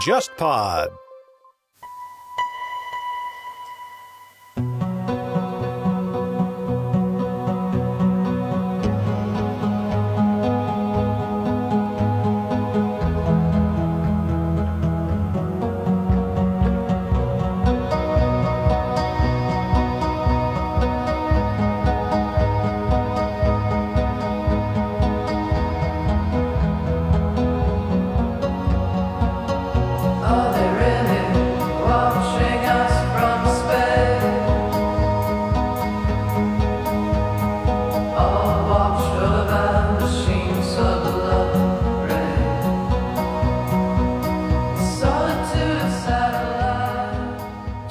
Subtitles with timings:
[0.00, 0.88] JustPod。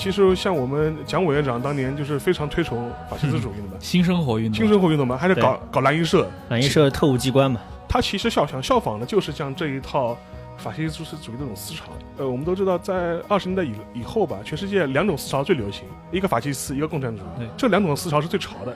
[0.09, 7.61] 其实像我们蒋委员长当年就是非常推崇法西斯主义的嘛， 新生活运动，新生活运动嘛，还是搞搞蓝衣社，蓝衣社特务机关嘛。
[7.87, 10.17] 他其实效想效仿的就是像这一套
[10.57, 11.91] 法西斯主义这种思潮。
[12.17, 18.75] 呃，我们都知道，在二十年代以以后吧，全世界两种思潮最流行，一个法西斯，一个共产主义，这两种思潮是最潮的。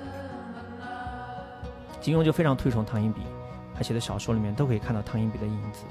[1.99, 3.21] 金庸就非常推崇汤因比，
[3.73, 5.83] 他写的小说里面都可以看到汤因比的影子。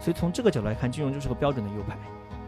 [0.00, 1.96] 所以从这个角度来看，金庸就是个标准的右派。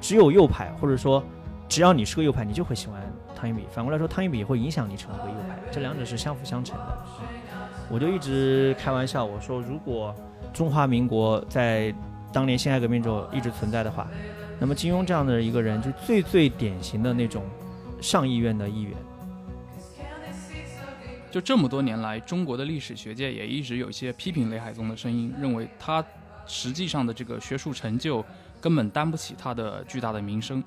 [0.01, 1.23] 只有右派，或者说。
[1.71, 3.01] 只要你是个右派，你就会喜欢
[3.37, 3.63] 汤因比。
[3.73, 6.99] 反过来说，汤因比也会影响你成为一个右派，这两者是相辅相成的。
[7.89, 10.13] 我就一直开玩笑，我说如果
[10.53, 11.95] 中华民国在
[12.33, 14.09] 当年辛亥革命之后一直存在的话，
[14.59, 17.45] 那么金庸这样的一个人，就最最典型的那种
[18.03, 18.93] 上议院的议员。
[21.31, 26.05] 就这么多年来，中国的历史学界也一直有一些批评雷海宗的声音，认为他
[26.49, 28.25] 实际上的这个学术成就
[28.61, 30.61] 根本担不起他的巨大的名声。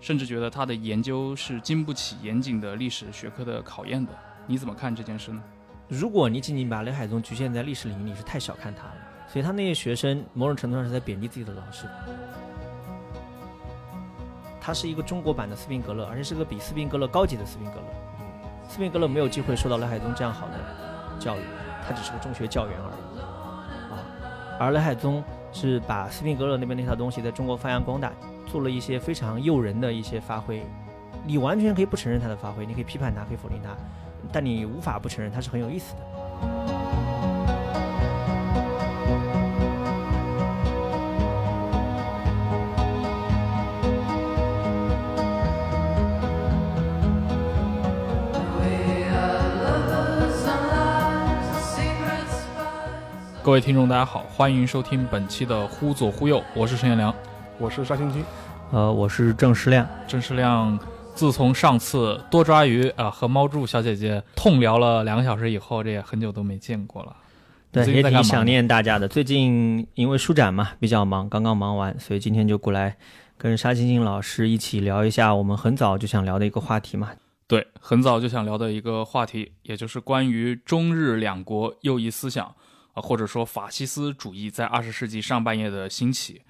[0.00, 4.12] 甚至觉得他的研究是经不起严谨的历史学科的考验的，
[4.46, 5.42] 你怎么看这件事呢？
[5.88, 8.94] 如果你仅仅把雷海宗局限在历史领域，你是太小看他了。
[9.28, 11.86] 所以他那些学生某种程度上是在贬低自己的老师。
[14.60, 17.86] 他是一个中国版的斯宾格勒，而且是个比斯宾格勒高级的斯宾格勒。
[18.68, 20.54] 斯宾格勒没有机会受到雷海宗这样好的
[21.20, 21.40] 教育，
[21.86, 23.20] 他只是个中学教员而已。
[23.92, 25.22] 啊，而雷海宗
[25.52, 28.12] 是把斯宾格勒那边那套东西在中国发扬光大。
[28.46, 30.64] 做了一些非常诱人的一些发挥，
[31.26, 33.76] 你完全可以不承认他的发挥，你可以批判他，可以否定他，
[34.32, 36.00] 但你无法不承认他是很有意思的。
[53.42, 57.14] 各位听众，大家好，欢迎收听本期的《忽左忽右》，我是陈彦良。
[57.58, 58.22] 我是沙青青，
[58.70, 59.88] 呃，我是郑世亮。
[60.06, 60.78] 郑世亮，
[61.14, 67.16] 自从上次多抓鱼啊和猫柱小姐姐痛聊了两个小时以后，这也很久都没见过了。
[67.72, 69.08] 对，也挺想念大家的。
[69.08, 72.98] 最近因为书展嘛，比较忙，刚刚忙完，所以今天就过来
[73.38, 77.12] 跟沙青青老师一起聊一下我们很早就想聊的一个话题嘛。
[77.46, 82.44] 对，很早就想聊的一个话题，也就是关于中日两国右翼思想
[82.92, 86.42] 啊，或者说法西斯主义在二十世纪上半叶的兴起。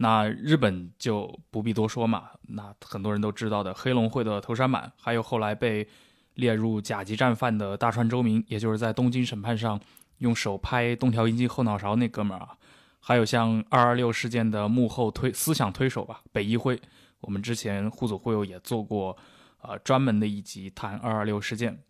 [0.00, 5.86] 那日本就不必多说嘛，那很多人都知道的黑龙会的头山满，还有后来被
[6.34, 9.80] 列入甲级战犯的大川周明，也就是在东京审判上
[10.18, 12.56] 用手拍东条英机后脑勺那哥们儿啊，
[13.00, 16.80] 还有像二二六事件的幕后推思想推手吧，北一辉，
[17.22, 19.16] 我们之前互左互右也做过，
[19.62, 21.82] 呃，专门的一集谈二二六事件。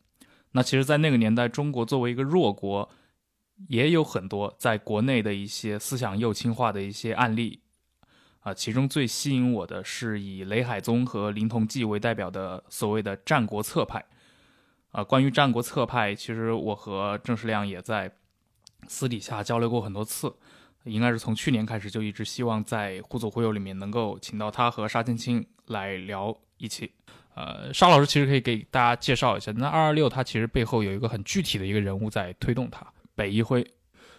[0.52, 2.88] 那其实，在那个年代，中国作为一个弱国，
[3.68, 7.60] 也有很多在国内的一些思想右倾化的一些案例。
[8.40, 14.04] 啊，其中最吸引我的是以雷海宗和林同济为代表的所谓的战国策派。
[14.90, 18.10] 啊，关于战国策派，其实我和郑世亮也在
[18.86, 20.34] 私底下交流过很多次，
[20.84, 26.90] 应该是从去年开始就一直希望在互左互右里面能够请到他和沙青青来聊一期。
[27.34, 33.64] 呃，沙老师其实可以给大家介绍一下，那二二六它其实背后有一个很具体的一个人物在推动它，北一辉。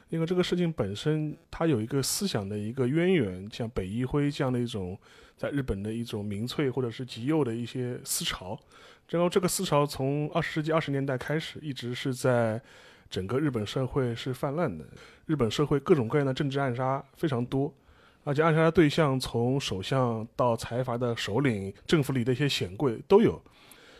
[0.09, 4.97] 因为这个事情本身，它有一个思想的一个渊源，像北一辉这样的一种
[5.37, 8.59] 在日本的一种民粹或者是极右的一些思潮，
[9.09, 12.59] 然后这个思潮从二十世纪二十年代开始，一直是在
[13.07, 14.83] 整个日本社会是泛滥的。
[15.27, 17.71] 日本社会各种各样的政治暗杀非常多，
[18.23, 23.39] 而且暗杀的对象从首相到财阀的首领、政府里的一些显贵都有。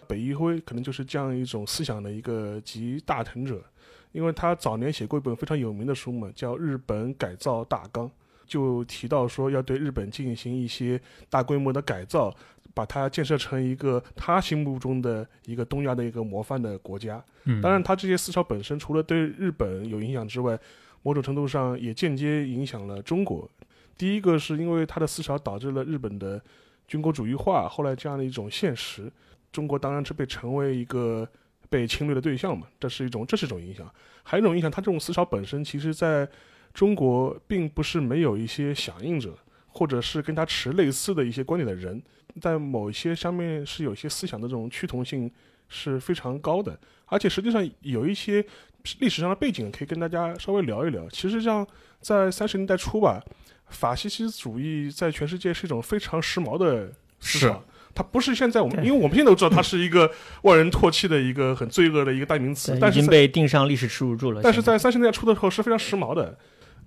[0.07, 3.63] 北一辉可能就是这样一种思想的一个集大成者。
[4.11, 8.07] 因为他早年写过一本非常有名的书嘛，叫《日本改造大纲》，
[8.45, 12.35] 就提到说要对日本进行一些大规模的改造，
[12.73, 17.23] 把它建设成一个他心目中的一个东亚的一个模范的国家。
[17.61, 20.57] 当然，他这些思潮本身除了对日本有影响之外，
[21.01, 23.49] 某种程度上也间接影响了中国。
[23.97, 26.41] 第一个是因为他的思潮导致了日本的
[26.87, 29.11] 军国主义化，后来这样的一种现实，
[29.51, 31.27] 中国当然是被成为一个
[31.69, 33.89] 被侵略的对象嘛，这是一种这是一种影响。
[34.23, 36.27] 还有一种影响，他这种思潮本身其实在
[36.73, 39.37] 中国并不是没有一些响应者，
[39.67, 42.01] 或者是跟他持类似的一些观点的人，
[42.41, 45.31] 在某一些上面是有一些思想的这种趋同性
[45.67, 48.45] 是非常高的，而且实际上有一些
[48.99, 51.07] 历史上的背景可以跟大家稍微聊一聊。
[51.09, 51.65] 其实像
[51.99, 53.23] 在三十年代初吧，
[53.67, 56.87] 法西斯主义在全世界是一种非常时髦的
[57.19, 57.63] 思是潮。
[57.99, 60.09] 它不是现在我们，因为我们现在都知道它是一个
[60.43, 64.39] 万人唾弃的一个很罪恶的一个代名词，但是已经被钉上历史耻辱柱了。
[64.41, 66.37] 但是在三十年代初的时候是非常时髦的。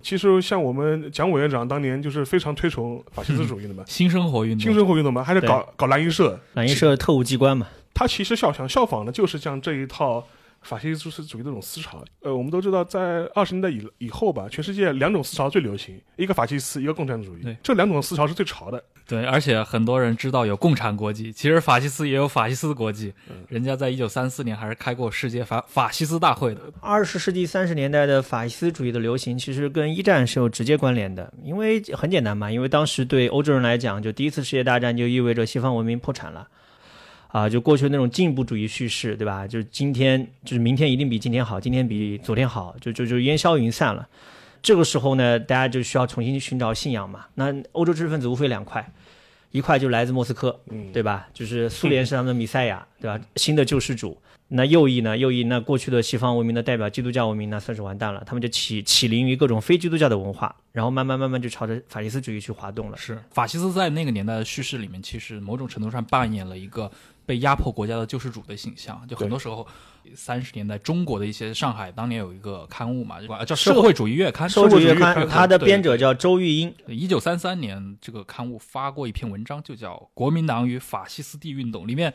[0.01, 6.39] 其实像我们蒋委员长当年就是非常推崇法西斯主义的嘛，新生活运动，新生活运动嘛，还是搞搞蓝衣社。
[6.53, 10.27] 蓝衣社特务机关嘛，他其实效想效仿的就是像这一套
[10.63, 12.03] 法西斯主义这种思潮。
[12.21, 17.55] 呃，我们都知道，在二十年代以以后吧，全世界两种思潮最流行，一个法西斯，一个共产主义对。
[17.61, 18.83] 这两种思潮是最潮的。
[19.05, 23.13] 对，而且很多人知道有共产国际，其实法西斯也有法西斯国际，
[23.49, 26.61] 人家在一九三四年还是开过世界法法西斯大会的。
[26.79, 31.33] 二十世纪三十年代的法西斯主义的流行，其实跟一战是有直接关联的。
[31.43, 36.47] 因为很简单嘛，因为当时对欧洲人来讲，就第一次世界大战就意味着西方文明破产了，
[37.33, 39.47] 啊，就过去那种进步主义叙事，对吧？
[39.47, 44.07] 就是今天就是明天一定比今天好，今天比昨天好，就就就烟消云散了。
[44.61, 47.25] 这个时候呢，大家就需要重新寻找信仰嘛。
[47.33, 48.87] 那欧洲知识分子无非两块，
[49.49, 51.27] 一块就来自莫斯科，嗯，对吧？
[51.33, 53.19] 就是苏联 是他们的弥赛亚，对吧？
[53.35, 54.15] 新的救世主。
[54.49, 55.17] 那右翼呢？
[55.17, 58.23] 右翼那过去的西方文明的代表基督教文明，那算是完蛋了。
[58.23, 62.97] 他们就起起灵于各种非基督教的文化，然后慢慢慢慢就朝着法西斯主义去滑动了。
[62.97, 66.91] 是法西斯在那个年代的叙事里面，其实某种程度上扮演了一个
[67.25, 69.03] 被压迫国家的救世主的形象。
[69.07, 69.65] 就很多时候，
[70.13, 74.47] 三十年代中国的一些上海当年有一个刊物嘛，叫《社会主义月刊》。
[74.51, 82.13] 社会主义月刊，它的编者叫周玉英，一九三三年，这个刊物发过一篇文章，就叫《国民党与法西斯地运动》，里面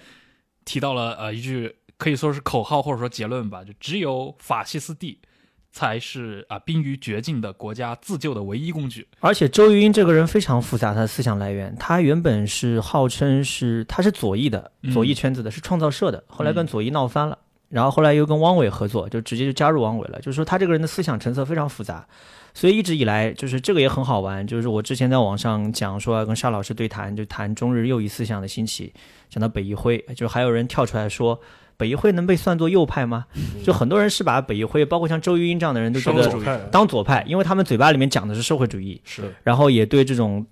[0.65, 5.19] 提到了呃一句可以说是口号或者说结论吧，就只有法西斯地
[5.71, 9.07] 才是啊、濒于绝境的国家自救的唯一工具。
[9.21, 17.39] 而且周瑜英这个人非常复杂，他的思想来源，他原本是号称是他是左翼的，嗯左翼圈子的，是创造社的，后来跟左翼闹翻了。
[17.69, 20.19] 然后后来又跟汪伪合作，就直接就加入汪伪了。
[20.21, 22.07] 就是说他这个人的思想成色非常复杂，
[22.55, 24.47] 所以一直以来就是这个也很好玩。
[24.47, 28.95] 就是我之前在网上讲说要跟沙老师对谈，就谈中日右翼思想的兴起，
[29.29, 31.39] 讲到北一辉，就还有人跳出来说
[31.79, 33.25] 北一辉能被算作右派吗？
[33.65, 36.69] 就很多人是把北一辉，包括像周玉英这样的人都觉得。
[36.73, 40.45] 当左派，因为他们嘴巴里面讲的是社会主义，是然后也对这种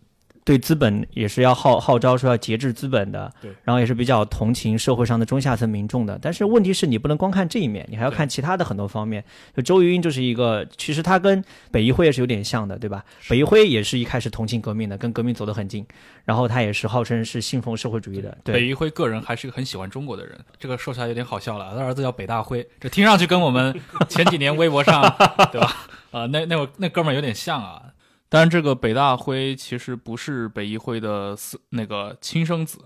[0.46, 6.16] 对资本也是要号号召说要节制资本的，对，然后也是比较同情社会上的中下层民众的。
[6.22, 9.25] 但是问题是你不能光看这一面，你还要看其他的很多方面。
[9.56, 13.04] 就周瑜英就是一个，其实他跟北一辉也是有点像的，对吧？
[13.28, 15.84] 北一辉也是一开始同情革命的，跟革命走得很近，
[16.25, 18.54] 然后他也是号称是信奉社会主义的，对。
[18.54, 21.75] 北一辉个人还是一个很喜欢中国的人，这个说起来有点好笑了。
[21.76, 23.76] 他儿子叫北大辉，这听上去跟我们
[24.08, 25.02] 前几年微博上
[25.50, 25.88] 对吧？
[26.12, 27.82] 呃，那那会那哥们儿有点像啊。
[28.28, 32.78] 当然，这个北大辉其实不是北一辉的私那个亲生子，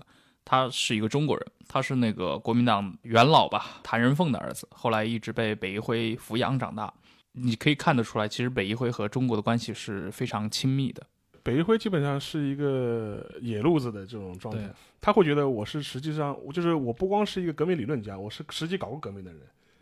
[0.45, 6.93] 他是一个中国人，他是那个国民党元老吧，谭仁凤的儿子，后来一直被北一辉抚养长大。
[7.33, 11.01] 你可以看得出来，其实北一辉和中国的关系是非常亲密的。
[11.41, 14.69] 北一辉基本上是一个野路子的这种状态，
[15.01, 19.41] 他会觉得我是实际上，我就是我不光是一个革命理论家，我是实际搞过革命的人。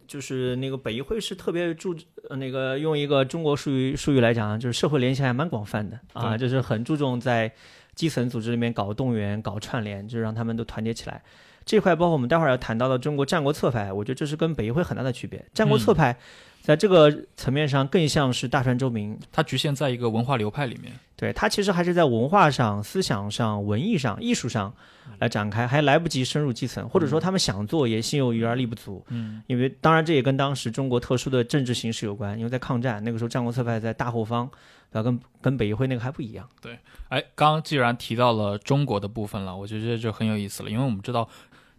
[0.09, 1.95] 就是那个北一会是特别注
[2.27, 7.51] 呃那个用一个中国术语术语来讲，就是社会联系还蛮广泛的啊，就是很注重在
[7.93, 11.21] 基层组织里面搞动员、搞串联，就是让他们都团结起来。
[11.63, 15.45] 这块包括我们待会儿要谈到的中国战国策派，我觉得这是跟北一会很大的区别。
[15.53, 16.17] 战国策派
[16.61, 20.93] 在这个层面上更像是大川周明，它局限在一个文化流派里面。
[21.15, 24.73] 对他其实还是在文化上、思想上、文艺上、艺术上
[25.17, 29.03] 来展开，还来不及深入基层，或者说他们想做也心有余而力不足。
[29.09, 34.49] 嗯，因为当然这也跟当时中国特殊的政治形势有关，因为在抗战那个时候，战国策派在大后方，
[34.93, 35.03] 对吧？
[35.03, 36.47] 跟跟北议会那个还不一样。
[36.61, 41.27] 对哎，刚刚既然提到了中国的部分了，我觉得这就很有意思了，因为我们知道，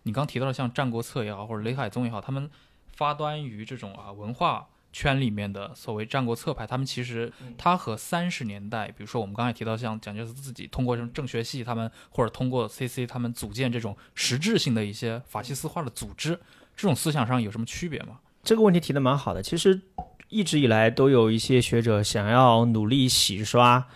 [0.02, 2.50] 你刚提到的像《战国策》也好，或者雷海宗也好，他们
[3.00, 16.38] 发端于这种啊文化圈里面的所谓战国策派，他们其实他和三十年代，比如说我们刚才提到像蒋介石自己通过这种政学系，他们或者通过 CC 他们组建这种实质性的一些法西斯化的组织，
[16.76, 18.18] 这种思想上有什么区别吗？
[18.44, 19.42] 这个问题提的蛮好的。
[19.42, 19.80] 其实
[20.28, 23.86] 一直以来都有一些学者想要努力洗刷，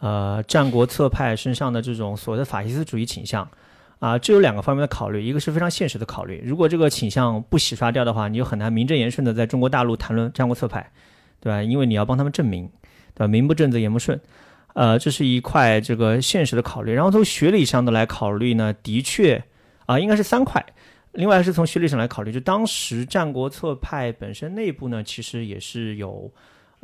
[0.00, 3.46] 呃，战国策派身上的这种所谓的法西斯主义倾向。
[4.04, 10.92] 啊，这有两个方面的考虑，一个是非常现实的考虑，如果这个倾向不洗刷掉的话，你就很难名正言顺的在中国大陆谈论战国策派，
[11.40, 11.62] 对吧？
[11.62, 12.68] 因为你要帮他们证明，
[13.14, 13.26] 对吧？
[13.26, 14.20] 名不正则言不顺，
[14.74, 16.92] 呃，这是一块这个现实的考虑。
[16.92, 19.42] 然后从学理上的来考虑呢，的确
[19.86, 20.62] 啊，应该是三块。
[21.12, 26.30] 另外是从学历上来考虑，就当时战国策派本身内部呢，其实也是有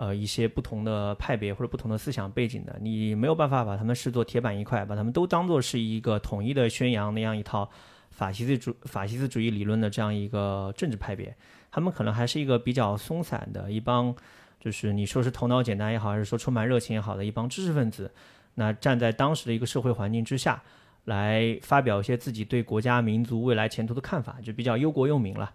[0.00, 2.74] 呃一些不同的派别或者不同的思想背景的。
[2.80, 7.68] 你没有办法把他们视作铁板一块，把他们都当做是一个统一的宣扬那样一套
[8.10, 11.36] 法西斯主法西斯主义理论的这样一个政治派别。
[11.70, 14.16] 他们可能还是一个比较松散的一帮，
[14.58, 18.10] 就是你说是头脑简单也好，还是说充满热情也好的一帮知识分子。
[18.54, 20.62] 那站在当时的一个社会环境之下。
[21.06, 25.50] 来发表一些自己对国家民族未来前途的看法，就比较忧国忧民了。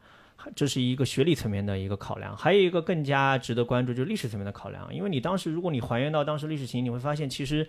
[0.55, 4.93] 这是一个学历层面的一个考量，还有一个更加值得关注，就是历史层面的考量。
[4.93, 7.67] 因为你当时，如果你还原到当时历史情形，你会发现，其实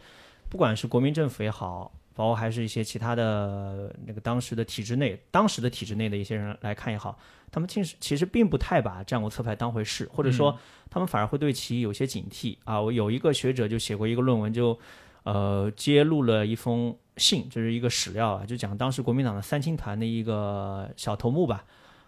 [0.49, 7.19] 不管是国民政府也好，包括还是一些其他的那个当时的体制内，当时的体制内的一些人来看也好，
[7.51, 10.59] 他们其实其实并不太把战国策派当回事，或者说
[10.91, 12.81] 他们反而会对其有些警惕啊。
[12.81, 14.79] 我有一个学者就写过一个论文，就
[15.25, 16.97] 呃揭露了一封。
[17.19, 21.65] 信就是一个史料啊，就讲当时国民党的三青团的一个小头目吧，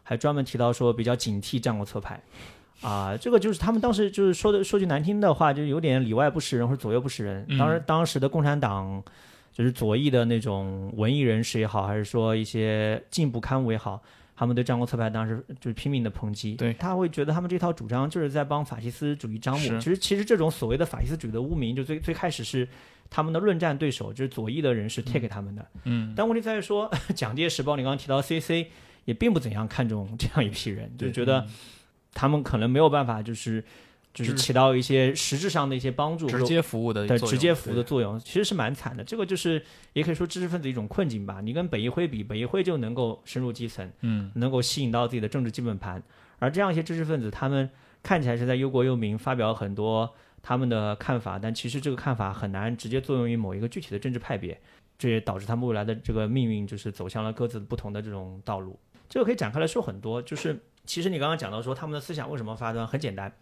[0.09, 2.19] 还专门提到说比较警惕战国策派，
[2.81, 7.47] 啊，这个就是他们当时就是说的说句难听的话，就有点里外不是人或者左右不是人。
[7.59, 9.05] 当时当时的共产党
[9.53, 14.03] 就是左翼的那种文艺人士也好，还是说一些进步刊物也好，
[14.35, 16.55] 他们对战国策派当时就是拼命的抨击。
[16.55, 19.79] 对，他会觉得他们这套主张就是在帮法西斯主义张目。
[19.79, 22.67] 其实其实这种所谓的法西斯主义的污名，就最最开始是。
[23.11, 28.69] 他们的论战对手就是左翼的人士贴给他们的，嗯，但问题在于说，《蒋介石报》你刚刚提到 CC
[29.09, 31.47] 也并不怎样看重这样一批人，就觉得
[32.13, 33.65] 他们可能没有办法，就是
[34.13, 39.03] 就是起到一些实质上的一些帮助，直接服务的对直接服务的作用，其实是蛮惨的。
[39.03, 41.41] 这个就是也可以说知识分子一种困境吧。
[41.41, 46.03] 你跟北议会比，北议会就能够深入基层，嗯，能够吸引到自己的政治基本盘，
[46.39, 47.71] 而这样一些知识分子，他们
[48.03, 50.15] 看起来是在忧国忧民，发表很多。
[50.41, 54.59] 他们的看法，但其实这个看法很难直接作用于某一个具体的政治派别，
[54.97, 58.79] 这也导致他们未来的这个命运就是走向了各自不同的这种道路。
[59.09, 63.33] 这个可以展开来说很多，就是其实你刚刚讲到说他们的思想为什么发端，很简单，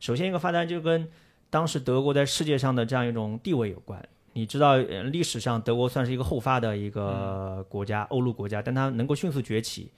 [0.00, 1.08] 首先一个发端就跟
[1.50, 4.02] 当时德国在世界上的这样一种地位有关。
[4.34, 9.90] 你知道，历史上德国算是一个后发的一个国家，欧陆国家，但它能够迅速崛起，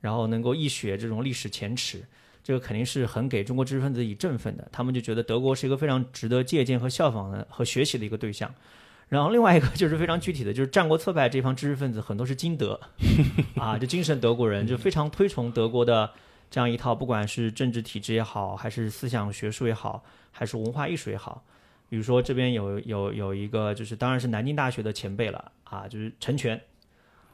[0.00, 2.02] 然后能够一雪这种历史前耻。
[2.42, 8.52] 这个肯定是很给中国知识分子以振奋的，他们就觉得德国是一个非常值得借鉴和效仿的和学习的一个对象。
[9.08, 12.80] 然后另外一个就是非常具体的，就是战国策派这方知识分子很多是金德
[13.56, 16.10] 啊，就精神德国人，就非常推崇德国的
[16.50, 21.44] 这样一套，不管是政治体制也好，还是思想学术也好，还是文化艺术也好。
[21.88, 26.60] 比如说这边有有有一个，就是当然是南京大学的前辈了啊，就是陈全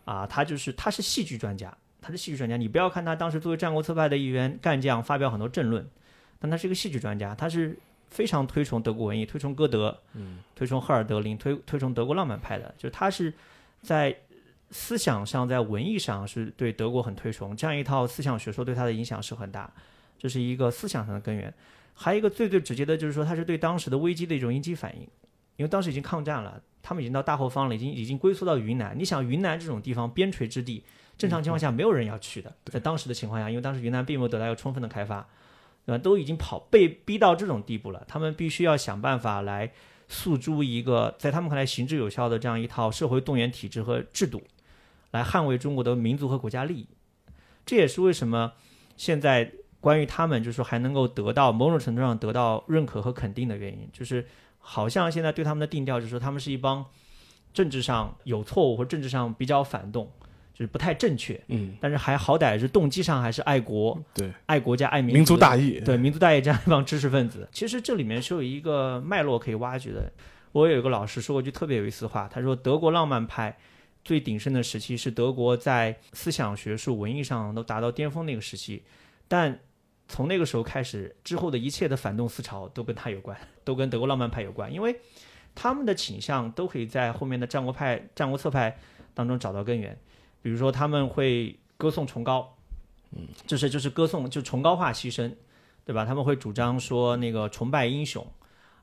[0.05, 1.75] 啊，他就是他是戏剧专家。
[2.05, 5.89] 他是戏剧专家，你不要看他当时作为战国策派的一员干将，发表很多政论，
[6.41, 7.79] 但他是一个戏剧专家，他是
[8.13, 13.33] 非常推崇德国文艺，推崇歌德，嗯，推崇赫尔德林，推推崇德国浪漫派的，就是他是
[13.81, 14.15] 在
[14.71, 19.73] 思想上，在文艺上是对德国很推崇，这样一套思想学说对他的影响是很大，
[20.19, 21.53] 这是一个思想上的根源。
[21.95, 25.03] 还有一个最最直接的就是说，他是对当时的危机的一种应激反应，
[25.57, 30.85] 因为当时已经抗战了，他们已经到大后方了，已经已经龟缩到云南，你想云南这种地方边陲之地。
[31.19, 35.25] 正常情况下没有人要去的，在当时的情况下，因为当时云南并没有得到一个充分的开发，
[35.85, 35.99] 对吧？
[35.99, 39.73] 都已经跑被逼到这种地步了，他们必须要想办法来
[40.09, 44.43] 诉诸一个在他们看来行之有效的这样一套社会动员体制和制度，
[45.11, 46.87] 来捍卫中国的民族和国家利益。
[47.65, 48.53] 这也是为什么
[48.97, 54.27] 现在关于他们就是说还能够得到某种程度上得到认可和肯定的原因，就是
[54.59, 56.85] 好像现在对他们的定调就是说他们是一帮
[57.53, 60.11] 政治上有错误或政治上比较反动。
[60.55, 70.13] 就是不太正确，嗯，但是还好歹是动机上还是爱国，对，爱国家爱民，民族大义，对，民族大义这样一帮知识分子， 其实这里面是有一个脉络可以挖掘的。
[70.53, 73.57] 我有一个老师说过一句特别有意思的话，他说德国浪漫派
[74.05, 78.83] 最鼎盛的时期是德国在思想学术、文艺上都达到巅峰那个时期，
[79.27, 79.59] 但
[80.09, 84.95] 从那个时候开始之后的一切的反动思潮都跟他有关， 都跟德国浪漫派有关，因为
[85.55, 88.77] 他们的倾向都可以在后面的战国派、战国策派
[89.15, 89.97] 当中找到根源。
[90.43, 92.55] 比如说他们会歌颂崇高，
[93.13, 95.33] 嗯，就是就是歌颂就崇高化牺牲，
[95.85, 96.05] 对吧？
[96.05, 98.27] 他们会主张说那个崇拜英雄，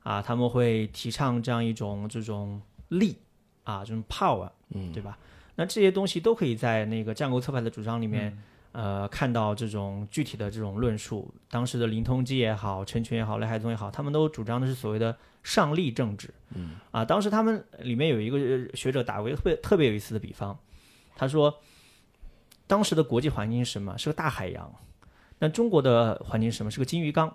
[0.02, 3.16] 啊，他们会提倡这样一种这种力
[3.64, 5.18] 啊，这种 power，嗯，对吧？
[5.56, 8.36] 那这些东西都可以在那个战国策派的主张里面，
[8.72, 11.32] 呃，看到这种具体的这种论述。
[11.50, 18.38] 当时的林通基也好，陈群也好，雷海宗也好，他们都主张的是所谓的上力政治，嗯，啊，当时他们里面有一个
[18.74, 20.58] 学者打过一个特别特别有意思的比方。
[21.20, 21.60] 他说，
[22.66, 23.94] 当时的国际环境是什么？
[23.98, 24.74] 是个大海洋，
[25.38, 26.70] 那中国的环境是什么？
[26.70, 27.30] 是个金鱼缸。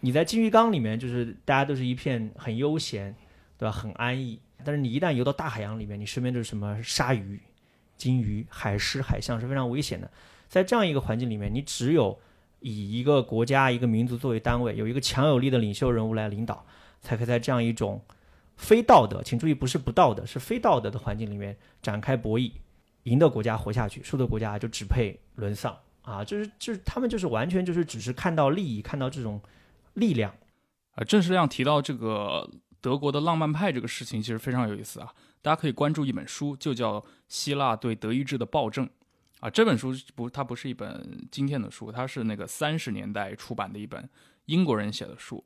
[0.00, 3.14] 你在金鱼缸里面，就是大家都是一片很悠闲，
[3.56, 3.70] 对吧？
[3.70, 4.40] 很安逸。
[4.64, 7.40] 但是你一旦游到大海洋里面，你身边就是什么鲨鱼、
[7.96, 10.10] 金鱼、海狮、海象是非常危险的。
[10.48, 12.18] 在这样一个环境里面，你只有
[12.58, 16.66] 以一个国家、一个民族作为单位，有一个强有力的领袖人物来领导，
[17.00, 18.02] 才可以在这样一种
[18.56, 22.50] 非道德，请注意不是不道德，是非道德的环境里面展开博弈，
[23.04, 26.24] 赢的国家活下去，输的国家就只配沦丧啊！
[26.24, 29.40] 就是就是他们就是完全就是只是看到利益，看到这种
[29.94, 30.32] 力量。
[30.92, 32.48] 啊，郑世亮提到这个
[32.80, 35.12] 德国的浪漫派这个事情，其实非常有意思啊。
[35.40, 38.86] 大家可以关注一本书，就叫《希腊对德意志的暴政》
[39.40, 39.50] 啊。
[39.50, 44.08] 这本书不，它不是一本今天的书，它是那个三十年代出版的一本
[44.44, 45.44] 英国人写的书，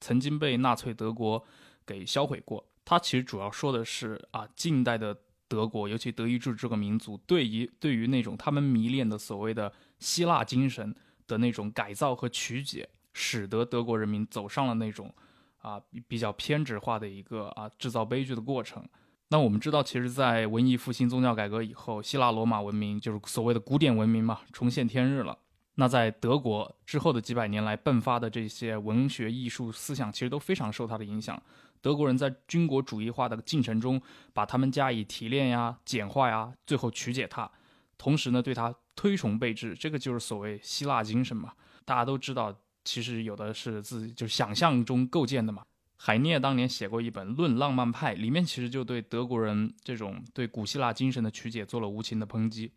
[0.00, 1.42] 曾经被纳粹德国
[1.86, 2.66] 给销毁过。
[2.84, 5.16] 它其实主要说的是啊，近代的
[5.48, 10.94] 德国，尤其德意志这个民族，对于对于那种他们迷恋的所谓的希腊精神
[11.26, 12.88] 的那种改造和曲解。
[13.20, 15.12] 使得德国人民走上了那种
[15.56, 18.86] 啊比较偏执化的一个啊制造悲剧的过程。
[19.30, 25.36] 那我们知道，其实，在文艺复兴、宗教改革以后，希腊罗马文明就是所谓的古典文明嘛，重现天日了。
[25.74, 31.42] 那在德国之后的几百年来迸发的这些文学艺术思想，其实都非常受它的影响。
[31.80, 34.00] 德国人在军国主义化的进程中，
[34.32, 37.50] 把他们加以提炼呀、简化呀，最后曲解它，
[37.96, 39.74] 同时呢，对它推崇备至。
[39.74, 41.52] 这个就是所谓希腊精神嘛。
[41.84, 42.54] 大家都知道。
[42.84, 45.62] 其实有的是自己就是想象中构建的嘛。
[45.96, 52.72] 海涅当年写过一本《论浪漫派》，里面其实就对德国人这种对古希腊精神的曲解做了无情的抨击。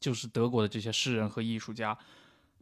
[0.00, 1.96] 就是德国的这些诗人和艺术家，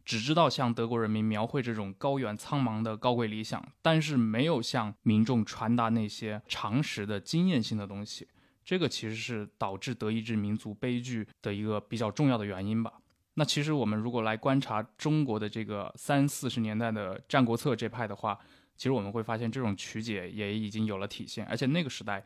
[0.06, 8.28] 只知道向德国人民描绘这种高远苍茫的高贵理想，但是没有向民众传达那些常识的经验性的东西。
[8.64, 12.92] 这个其实是导致德意志民族悲剧的一个比较重要的原因吧。
[13.34, 18.38] 那其实我们如果来观察中国的这个三四十年代的《战国策》这派的话，
[18.76, 22.24] 其实我们会发现这种曲解也已经有了体现，而且那个时代，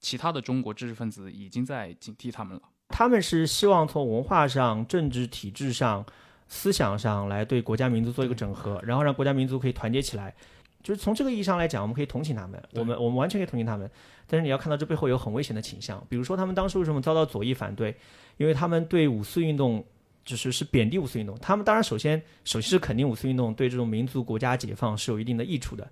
[0.00, 2.62] 其他的中国知识分子已经在警惕他们了。
[2.88, 6.04] 他们是希望从文化上、政治体制上、
[6.50, 10.34] 思想上来对国家民族做一个整合，然后让国家民族可以团结起来。
[10.82, 13.90] 就是从这个意义上来讲，我们可以同情他们，我们我们完全可以同情他们。
[14.26, 17.96] 但是你要看到这背后有很危险的倾向，比如说他们当时为什么遭到左翼反对？
[18.36, 19.82] 因为他们对五四运动。
[20.22, 25.90] 就是是贬低五四运动，他们当然首先首先是肯定五四运动对这种民族国家解放是有一定的益处的，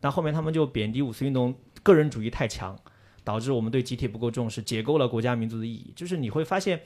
[0.00, 2.76] 但后面他们就贬低五四运动个人主义太强，
[3.22, 5.92] 导致我们对集体不够重视，解构了国家民族的意义。
[5.94, 6.80] 就是你会发现，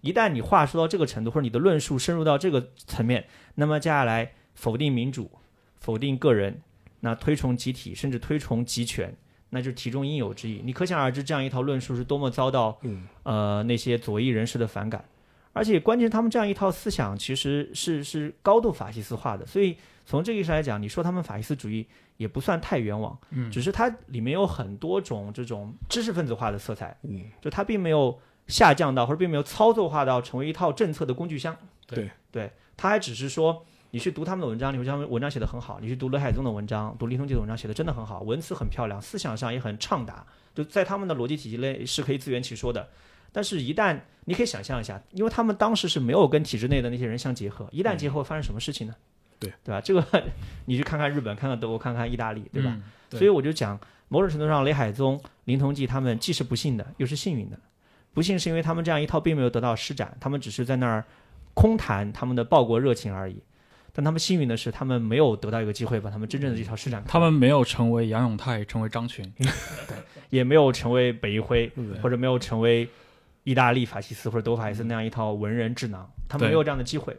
[0.00, 5.30] 一旦你话说到这个程度，或者你的论述深入到这个层面，那么接下来否定民主、
[5.78, 6.60] 否定个人，
[7.00, 9.14] 那推崇集体，甚至推崇集权，
[9.50, 10.60] 那就是题中应有之意。
[10.64, 12.78] 你可想而知，这样一套论述是多么遭到
[13.24, 15.04] 呃那些左翼人士的反感。
[15.52, 21.84] 而且关键，他们这样一套思想其实是是高度法西斯化的，所以从这个意义上来讲，你说他们法西斯主义
[22.16, 28.16] 也不算太冤枉，嗯，只是它里面有很多种这种知识分子化的色彩，嗯，就它并没有
[28.50, 42.88] 下降到或者并没有操作化到成为一套政策的工具箱，对对，他还只是说你去读他们的文章，你会他们文章写得很好，你去读雷海宗的文章，读林同济的文章写得真的很好，文词很漂亮，思想上也很畅达，就在他们的逻辑体系内是可以自圆其说的。
[43.32, 48.94] 但是，一旦你可以想象一下，因为他们当时是没有跟体制内的那些人相结合，一旦结合，发生什么事情呢？
[49.38, 49.80] 对对吧？
[49.80, 50.04] 这个
[50.66, 52.76] 你去看看日本，看看德国，看看意大利，对吧？
[53.10, 57.58] 所以我就讲，某种程度上，雷海宗、林同济他们既是不幸的，又是幸运的。
[58.12, 61.04] 不幸是因为他们这样一套并没有得到施展，他们只是在那儿
[61.54, 63.42] 空谈他们的报国热情而已。
[63.92, 67.02] 但他们幸运的是，他们没有得到一个机会把他们真正的这套施展。
[67.06, 69.32] 他们没有成为杨永泰，成为张群，
[70.30, 71.70] 也没有成为北一辉，
[72.02, 72.88] 或者没有成为。
[73.42, 77.16] 意大利法西斯或者德法西斯那样一套文人智囊，他们没有这样的机会。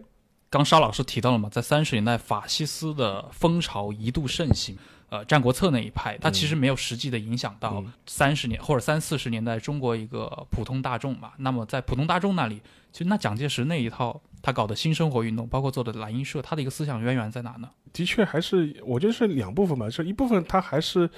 [0.51, 4.77] 刚沙老师提到了嘛，在三十年代法西斯的风潮一度盛行，
[5.11, 11.33] 呃，《战国策》那一派，它其实没有实际的影响到三十年或者三四十年代中国一个普通大众嘛。
[11.39, 12.61] 那么在普通大众那里，
[12.93, 17.69] 其实那蒋介石那一套他搞的新生活运动，包括做的蓝衣社，他的一个思想渊源在哪呢？
[17.91, 21.09] 的确还是我觉得是两部分吧，是一部分他还是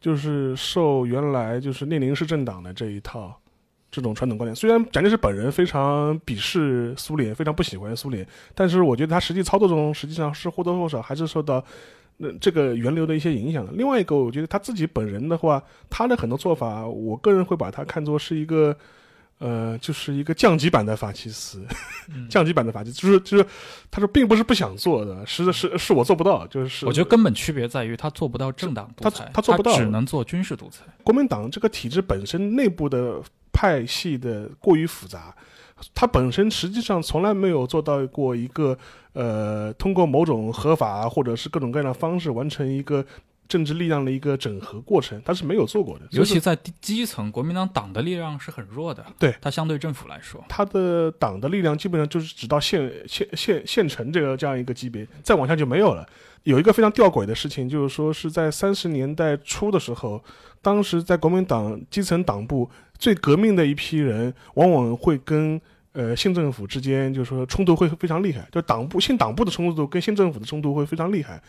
[0.00, 3.40] 就是受原来就是列宁式政党的这一套。
[3.88, 11.64] 这种传统观念，虽然蒋介石本人非常鄙视苏联，非常不喜欢苏联，但是我觉得他实际操作中，实际上是或多或少还是受到
[12.16, 13.72] 那这个源流的一些影响的。
[13.72, 18.76] 另外一个，我觉得他自己本人的话，他的很多做法，我个人会把它看作是一个，
[19.38, 21.64] 呃，就是一个降级版的法西斯，
[22.30, 23.46] 降级版的法西斯，就是就是，
[23.90, 30.84] 他说并不是不想做的，是是是我做不到，就是我觉得根本区别在于他做不到政党独裁，他做不到，只能做军事独裁。
[31.04, 33.22] 国民党这个体制本身内部的。
[33.58, 35.34] 派系的过于复杂，
[35.94, 38.76] 它本身实际上从来没有做到过一个
[39.12, 43.04] 呃，通过某种合法或者是各种各样的方式完成一个
[43.48, 46.04] 政治力量的一个整合过程，它是没有做过的。
[46.10, 56.04] 尤其在基基层，国民党党的力量是很弱的，对它相对政府来说，它的党的力量基本上就是只到县县县县城这个这样一个级别，再往下就没有了。
[56.42, 60.22] 有一个非常吊诡的事情，就是说是在三十年代初的时候，
[60.60, 65.60] 当时在国民党基层党部最革命的一批人，往往会跟
[65.92, 71.42] 呃县政府之间，就是说冲突会非常厉害，就党部县党部的冲突度跟县政府的冲突会非常厉害。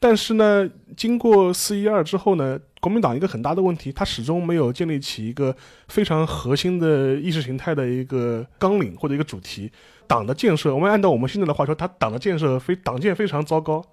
[0.00, 5.52] 但是呢，经过四一二之后呢，国民党一个很大的问题，它始终没有建立起一个
[5.88, 9.68] 非常核心的意识形态的一个纲领或者一个主题。
[10.06, 13.84] 党的建设，我们按照我们现在的话说，它党的建设非党建非常糟糕，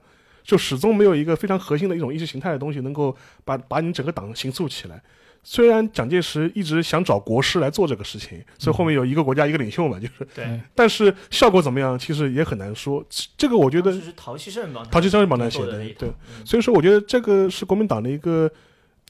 [0.43, 5.01] 就始终没有一个非常核心的一种意识形态的东西能够把把你整个党形塑起来。
[5.47, 13.05] 虽然蒋介石一直想找国师来做这个事情，所以后面有一个国家一个领袖嘛，就是，对，但是效果怎么样，其实也很难说。
[13.37, 18.51] 这个我觉得是陶希圣帮他陶其生帮他写的对，嗯所以说我觉得这个是国民党的一个。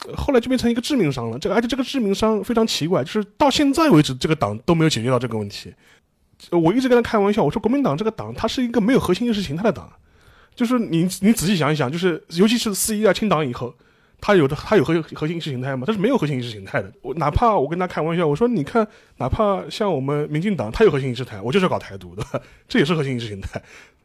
[0.05, 5.73] 呃后来就变成一个致命伤了，这个而且这个致命伤非常奇怪，就是到现在为止，这个党都没有解决到这个问题。
[6.49, 9.89] 呃我一直跟他开玩笑，我说国民党这个党，它是一个没有核心意识形态的党，
[10.53, 13.73] 就是你你仔细想一想，就是尤其是四一二清党以后，
[14.19, 15.83] 它有的它有核核心意识形态吗？
[15.85, 16.91] 它是没有核心意识形态的。
[17.01, 22.23] 我哪怕我跟他开玩笑，我说你看，哪怕像我们民进党，它有核心意识形态，我就是搞台独的，
[22.67, 23.61] 这也是核心意识形态。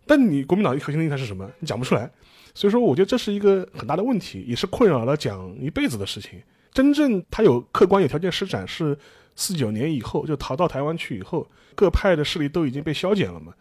[0.06, 1.48] 但你国民党核心意识形态是什么？
[1.60, 2.10] 你讲不出来。
[2.54, 6.40] 所以说，我觉得这是一个很大的问题，也是困扰了蒋一辈子的事情。
[6.72, 8.98] 真正他有客观有条件施展是
[9.36, 13.54] 四九年以后，就逃到台湾去以后，各派的势力都已经被消减了嘛。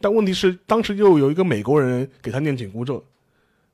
[0.00, 3.04] 但问题是，当时又有一个美国人给他念紧箍咒。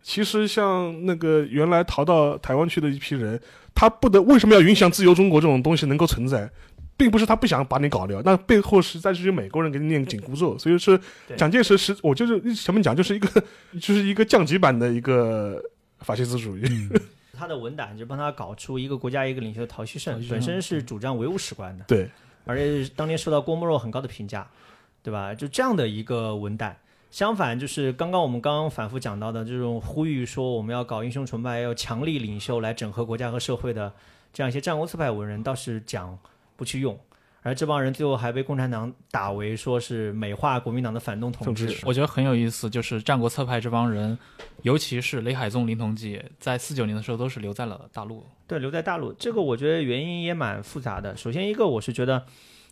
[0.06, 3.38] 其实像那个原来逃到台湾去的一批人，
[3.74, 6.48] 他不得为什么要影响自由中国这种东西能够存在，
[6.96, 10.98] 并不是他不想把你搞掉，那背后实在是有美国人给你念紧箍咒，所以是
[11.36, 13.42] 蒋介石是，我就是前面讲就是一个
[13.80, 15.60] 就是一个降级版的一个
[15.98, 16.62] 法西斯主义。
[17.36, 22.08] 他的文胆就帮他搞出一个国家一个领袖陶希，圣本身是主张唯物史观的，对，
[22.44, 24.48] 而且当年受到郭沫若很高的评价，
[25.02, 25.34] 对吧？
[25.34, 26.76] 就这样的一个文胆。
[27.16, 33.90] 相反，就是刚刚我们刚刚反复讲到的这种呼吁说我们要搞英雄崇拜，要强力领袖来整合国家和社会的
[34.34, 36.18] 这样一些战国策派文人，倒是讲
[36.56, 36.94] 不去用，
[37.40, 44.18] 而这帮人最后还被共产党打为说是美化国民党的反动统治我觉得很有意思，就是战国策派这帮人，
[44.60, 48.26] 尤其是雷海宗、林同济，在四九年的时候都是留在了大陆。
[48.46, 51.16] 对，留在大陆，这个我觉得原因也蛮复杂的。
[51.16, 52.26] 首先一个，我是觉得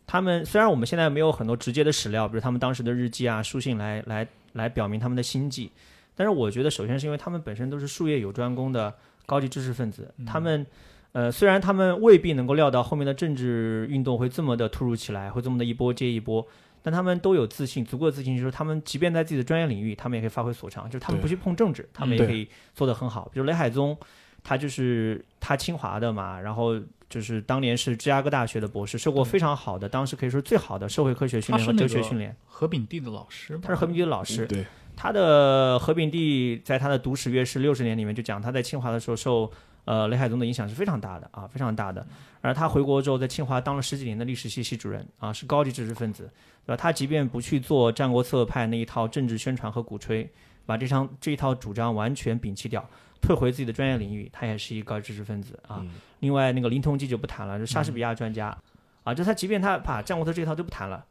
[0.06, 5.70] 他们虽然我们现在没有很多直接的史料，比如他们当时的日记啊、书信来来来表明他们的心迹，
[6.14, 8.94] 但是我觉得首先是因为他们本身都是术业有专攻的
[9.26, 10.66] 高级知识分子，他们。
[11.14, 16.44] 呃，虽然他们未必能够料到后面的政治运动会这么的突如其来，会这么的一波接一波，
[16.82, 23.30] 但他们都有自信，足够的自信，就是他们即便在自己的专业领域，他们也可以发挥所长，就是他们不去碰政治，他们嗯也可以做得很好。
[23.32, 23.96] 比如雷海宗，
[24.44, 26.78] 他就是他清华的嘛，然后
[27.08, 32.36] 就是当年是芝加哥大学的博士，受过非常好的，当时可以说最好的社会科学训练和哲学训练。
[32.46, 39.50] 何炳棣的老师，他是何炳棣的老师，对，他的何炳棣在他的《读史阅是六十年》里面就讲，他在清华的时候受
[39.86, 42.06] 呃雷海东的影响是非常大的啊，非常大的。
[42.42, 46.30] 而他回国之后，在清华当了十几年的历史系系主任啊，是高级知识分子，
[46.66, 46.76] 对吧？
[46.76, 50.30] 他即便不去做战国策派那一套政治宣传和鼓吹，
[50.66, 52.86] 把这场这一套主张完全摒弃掉，
[53.24, 55.78] 退回自己的专业领域，他也是一个知识分子啊。
[55.80, 58.56] 嗯另外那个林同济就不谈了，就莎士比亚专家、
[59.02, 61.04] 啊，就他即便他把战国策这一套都不谈了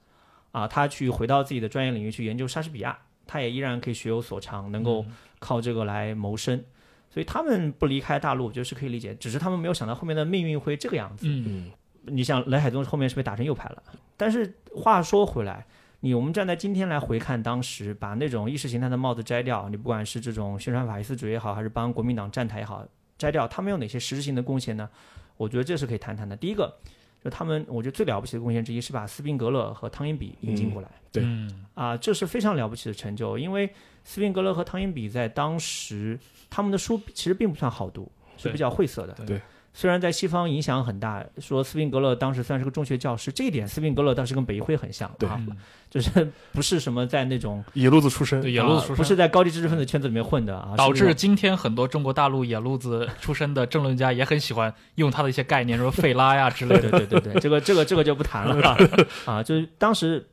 [0.52, 2.98] 啊，他去回到自己的专业领域去研究莎士比亚，
[3.28, 5.06] 他也依然可以学有所长，能够
[5.38, 6.64] 靠这个来谋生。
[7.12, 11.28] 所以他们不离开大陆，我觉得是可以理解，只是他们没有想到后面的命运会这个样子。
[11.28, 11.72] 嗯，嗯，
[12.16, 13.84] 你像雷海宗后面是被打成右派了，
[14.18, 15.64] 但是话说回来，
[16.06, 22.86] 你我们站在今天来回看当时，把那种意识形态的帽子摘掉，你不管是这种宣传法西斯主义也好，还是帮国民党站台也好，
[23.18, 24.90] 摘掉，他们有哪些实质性的贡献呢？
[25.38, 26.36] 我觉得这是可以谈谈的。
[26.36, 26.76] 第一个，
[27.24, 30.90] 就他们，我觉得最了不起的贡献之一是把斯宾格勒和汤因比引进过来。
[31.10, 39.14] 对嗯啊，这是非常了不起的成就，因为斯宾格勒和汤因比在当时他们的书其实并不算好读，是比较晦涩的。
[39.26, 39.42] 对
[39.74, 45.58] 虽然在西方影响很大，说斯宾格勒当时算是个中学教师，这一点斯宾格勒倒是跟北一辉很像对啊，嗯
[45.90, 56.90] 就是不是什么在那种野路子出身，野路子出身啊不是在高级知识分子圈子里面混的啊，导致今天很多中国大陆野路子出身的政论家也很喜欢用他的一些概念，什么费拉呀之类的。
[56.90, 58.78] 对对对对，这个这个这个就不谈了啊
[59.26, 60.28] 啊，就是当时。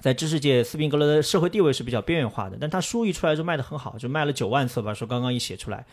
[0.00, 5.84] 在知识界，斯宾格勒的社会地位是比较边缘化的，但他书一出来就卖得很好，就卖了九万册吧，说刚刚一写出来。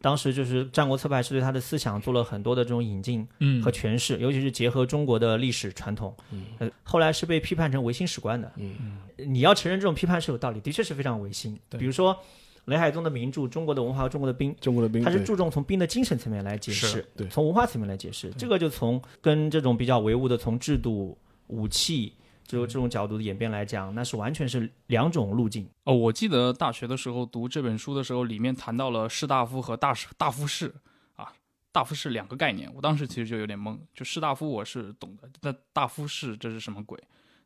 [0.00, 6.14] 当时就是战国策派是对他的思想做了很多的这种引进嗯和诠释，尤其是结合中国的历史传统。
[6.58, 8.52] 呃，后来是被批判成唯心史观的。
[8.56, 11.58] 嗯你要承认这种批判是有道理，的确是非常唯心。
[11.78, 12.14] 比如说
[12.66, 18.30] 雷海宗的名著《中国的文化和中国的兵》，中国的兵对它是注重从兵的精神层面来解释，对从文化层面来解释。
[18.36, 22.12] 这个就从跟这种比较唯物的从制度、武器
[22.46, 25.68] 就这种角度的演变来讲，那是完全是两种路径。
[25.84, 30.72] 哦，我记得大学的时候读这本书的时候，里面谈到了士大夫和大大夫士
[31.16, 31.32] 啊，
[31.72, 32.72] 大夫士两个概念。
[32.74, 36.98] 我当时其实就有点懵，就士大夫我是懂的，那大夫士这是什么鬼？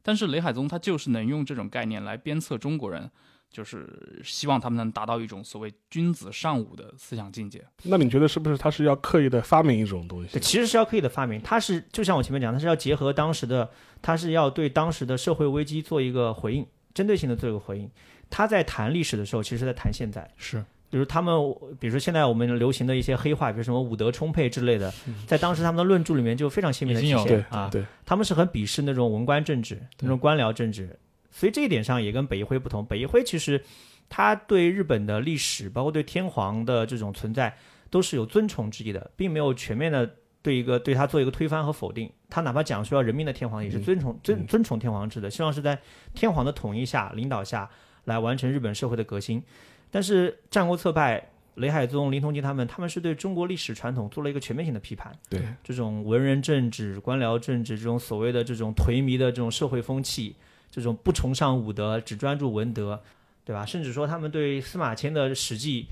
[0.03, 3.11] 但是雷海宗他就是能用这种概念来鞭策中国人，
[3.51, 7.63] 就是希望他们能达到一种所谓君子尚武的思想境界。
[7.83, 10.41] 那你觉得是不是他是要刻意的发明一种东西对，？
[10.41, 13.69] 其实是要刻意的发明，他是就像我前面讲，他是要结合当时的，
[14.01, 17.91] 他是要对当时的社会危机做一个回应，针对性的做一个回应。
[18.31, 20.31] 他在谈历史的时候，其实是在谈现在。
[20.37, 21.35] 是，比如他们，
[21.81, 24.93] 比如说现在我们流行的一些黑话，比如什么武德充沛之类的，
[25.27, 27.69] 在当时他们的论著里面就非常鲜明的体现啊。
[27.69, 30.97] 对，他们是很鄙视那种文官政治、那种官僚政治，
[31.31, 32.85] 所以这一点上也跟北一辉不同。
[32.85, 33.63] 北一辉其实
[34.09, 37.57] 他对日本的历史，包括对天皇的这种存在，
[37.89, 40.11] 都是有尊崇之意的，并没有全面的
[40.43, 42.11] 对一个对他做一个推翻和否定。
[42.29, 45.79] 他哪怕讲说要人民的天皇，也是尊崇、尊尊崇天皇制的，希望是在
[46.15, 47.69] 天皇的统一下、领导下
[48.05, 49.43] 来完成日本社会的革新。
[49.91, 51.31] 但是战国策派。
[51.57, 55.13] 雷海宗、林同济他们，他们是对中国历史传统做了一个全面性的批判。
[55.29, 60.35] 对这种文人政治、官僚政治，这种所谓的这种颓靡的这种社会风气，
[60.71, 63.03] 这种不崇尚武德，只专注文德，
[63.45, 63.67] 对吧？
[63.67, 65.83] 甚至说他们对司马迁的《史记》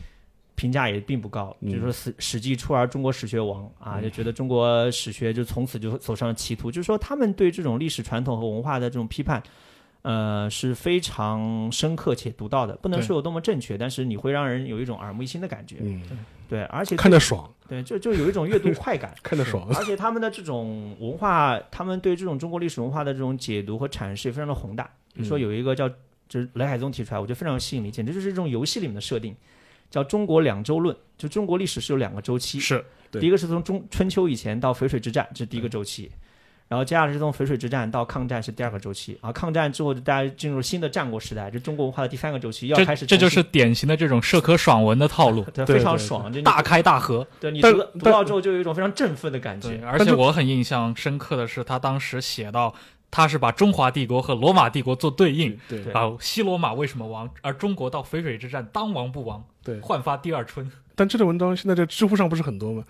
[0.54, 6.70] 评价也并不高，就是说《史史记》出而中国史学亡啊，就觉得中国史学就从此就走上了歧途。
[6.70, 9.42] 就是说，他们对这种历史传统和文化的这种批判。
[10.02, 16.00] 呃，是非常深刻且独到的，不能说有多么正确，但是你会让人有一种耳目一新的感觉，嗯，
[16.48, 24.84] 对，而且看着爽，对，就就有一种阅读快感， 看着爽，而且他们的这种文化，他们对这种中国历史文化的这种解读和阐释也非常的宏大。
[25.12, 25.88] 比如说有一个叫，
[26.28, 29.34] 就是雷海宗提出来，我觉得非常有吸引力，简直就是这种游戏里面的设定，
[29.90, 30.96] 叫中国两周论。
[31.16, 36.10] 就中国历史是有两个周期，是第一个是从中春秋以前到淝水之战，这是第一个周期。
[36.68, 47.26] 然后接下来是从淝水之战到抗战是第二个周期，啊，抗战之后就大家进入新的战国时代，这中国文化的第三个周期要开始这就是典型的这种社科爽文的套路， 非常爽，大开大合。
[47.40, 49.86] 对你读读到之后就有一种非常振奋的感对，觉。
[49.86, 52.74] 而且我很印象深刻的是，他当时写到，
[53.10, 59.80] 他是把中华帝国和罗马帝国做对应，对对啊，西罗马为什么亡，而中国到淝水之战当亡不亡，对。
[59.80, 60.70] 焕发第二春。
[60.98, 62.84] 但这类文章现在在知乎上不是很多吗？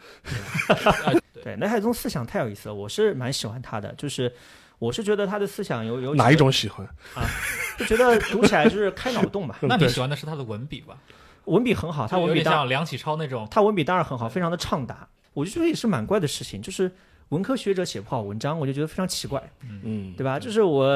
[1.44, 4.32] 对， 南海宗思想太有意思了，我是蛮喜欢他的，就是
[4.78, 7.28] 我是觉得他的思想有有哪一种喜欢啊？
[7.78, 10.96] 就觉得读起来就是开脑洞吧， 那你喜欢的是他的文笔吧？
[11.44, 15.06] 文笔很好，他文笔像梁启超那种，他文笔当然很好，非常的畅达。
[15.34, 16.90] 我就觉得也是蛮怪的事情，就是
[17.30, 19.42] 文科学者写不好文章，我就觉得非常奇怪，
[19.82, 20.38] 嗯，对吧？
[20.38, 20.88] 就是我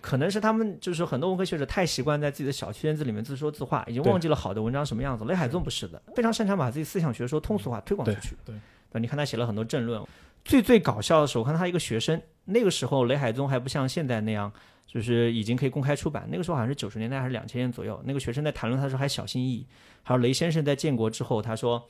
[0.00, 5.24] 可能是他们就是很多文科学者太习惯在自己的小圈子里面自说自话，已经忘记了好的文章什么样子。
[5.24, 8.36] 雷海宗不是的，非常擅长把自己思想学说通俗化推广出去。
[8.44, 8.54] 对
[8.90, 10.02] 对，你看他写了很多政论。
[10.44, 14.50] 最最搞笑的是，我看他一个学生，那个时候雷海宗还不像现在那样，
[14.86, 16.26] 就是已经可以公开出版。
[16.30, 18.00] 那个时候好像是九十年代还是两千年左右。
[18.04, 19.66] 那个学生在谈论他时候还小心翼翼。
[20.02, 21.86] 还有雷先生在建国之后，他说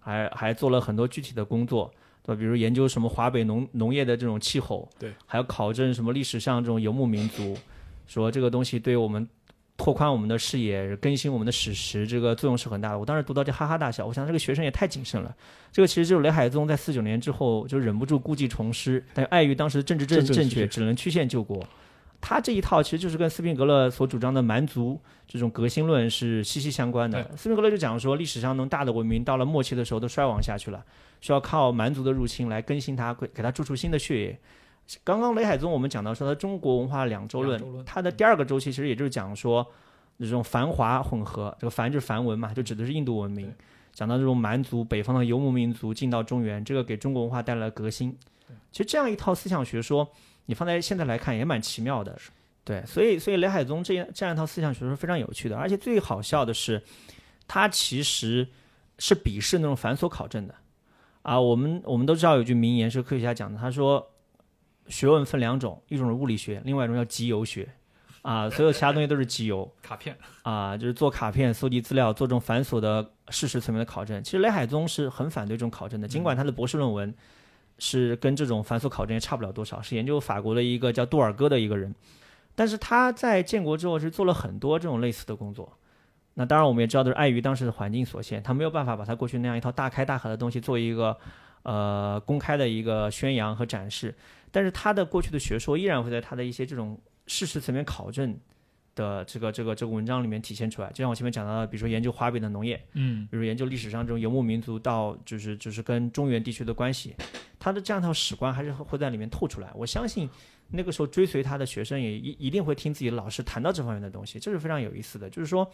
[0.00, 1.92] 还还做了很多具体的工作，
[2.28, 2.38] 对吧？
[2.38, 7.56] 比如研究什么华北农农业的这种气候，对，还要考证什么历史上这种游牧民族，
[8.06, 9.26] 说这个东西对我们
[9.78, 12.98] 拓宽我们的视野、更新我们的史实，这个作用是很大的。
[12.98, 15.34] 我当时读到就哈哈大笑，我想这个学生也太谨慎了。
[15.72, 21.66] 这个其实就是雷海宗在四九年之后就忍不住故技重施，但碍于当时政治正正确只能曲线救国。
[22.20, 27.36] 他这一套其实就是跟斯宾格勒所主张的蛮族这种革新论是息息相关的。
[27.36, 30.84] 斯宾格勒就讲说，历史上那种大的文明到了末期的时候都衰亡下去了，
[31.20, 34.38] 需要靠蛮族的入侵来更新它，给给它注入新的血液。
[35.04, 39.66] 刚刚雷海宗我们讲到说他中国文化两周论两周，论它的第二个周期其实也就是讲说
[40.18, 43.52] 这种繁华混合，这个繁就是梵文嘛，就指的是印度文明。
[43.92, 48.16] 讲到这种蛮族北方的游牧民族进到中原，这个给中国文化带来了革新。
[48.72, 50.08] 其实这样一套思想学说，
[50.48, 52.18] 你放在现在来看也蛮奇妙的。
[52.64, 56.82] 对，所以所以雷海宗这样这样一套思想学说是非常有趣的，而且最好笑的是，
[57.46, 58.48] 他其实
[58.98, 60.54] 是鄙视那种繁琐考证的。
[61.22, 64.10] 啊，我们我们都知道有句名言是科学家讲的，他说
[64.88, 67.68] 学问分两种，一种是物理学，另外一种叫集邮学。
[68.22, 69.70] 啊，所有其他东西都是集邮。
[69.80, 74.22] 卡片，啊，就是做卡片、搜集资料、做这种繁琐的事实层面的考证。
[74.22, 77.14] 其实雷海宗是很反对这种考证的，尽管他的博士论文
[77.78, 81.94] 是跟这种繁琐考证也差不了多少，是研究法国的一个叫杜尔戈的一个人，
[82.54, 85.78] 但是他在建国之后是做了很多这种类似的工作。
[86.34, 91.16] 那当然，我们也知道，都是碍于当时的环境所限，他没有办法把他过去那样一套大开大合的东西做一个
[91.64, 94.14] 呃公开的一个宣扬和展示。
[94.52, 98.38] 但是他的过去的学说依然会在他的一些这种事实层面考证
[98.94, 100.88] 的这个这个这个文章里面体现出来。
[100.90, 107.16] 就像我前面讲到的，比如说研究华北的农业，嗯比如研究历史上这种游牧民族到就是就是跟中原地区的关系，
[107.68, 109.70] 他的这样一套史观还是会在里面透出来。
[109.74, 110.28] 我相信
[110.68, 115.28] 那个时候追随他的学生也一一定会听自己的老师谈到这方面的东西，这是非常有意思的。
[115.28, 115.70] 就是说，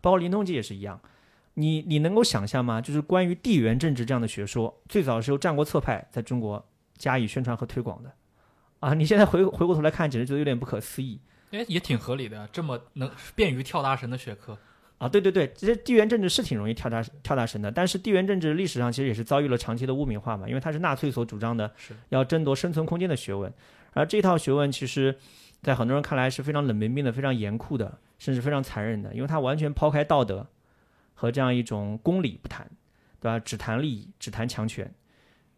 [0.00, 1.00] 包括林通基也是一样，
[1.54, 2.80] 你你能够想象吗？
[2.80, 6.64] 就是关于地缘政治这样的学说，最早是由战国策派在中国
[6.96, 8.12] 加以宣传和推广的。
[8.80, 11.20] 啊，你现在回回过头来看，简直觉得有点不可思议。
[11.52, 14.58] 哎，也挺合理的，这么能便于跳大神的学科，
[14.98, 21.70] 啊，对对对，其实地缘政治是挺容易跳大跳大神的，但是地缘政治历史上其实也是遭遇了长期的污名化嘛，因为它是纳粹所主张的
[22.08, 23.52] 要争夺生存空间的学问，
[23.92, 25.14] 而这套学问其实，
[25.62, 30.46] 在很多人看来是非常冷冰冰的、非常严酷的，甚至非常残忍的，因为它完全抛开道德
[31.14, 32.66] 和这样一种公理不谈，
[33.20, 33.38] 对吧？
[33.38, 34.90] 只谈利益，只谈强权。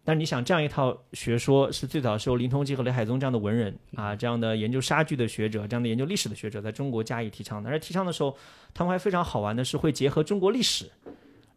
[0.08, 7.68] 但是你想，这样一套学说是最早是由林同济和雷海宗这样的文人啊，这样的研究莎剧的学者，这样的研究历史的学者，在中国加以提倡的。
[7.68, 8.34] 而提倡的时候，
[8.72, 10.90] 他们还非常好玩的是会结合中国历史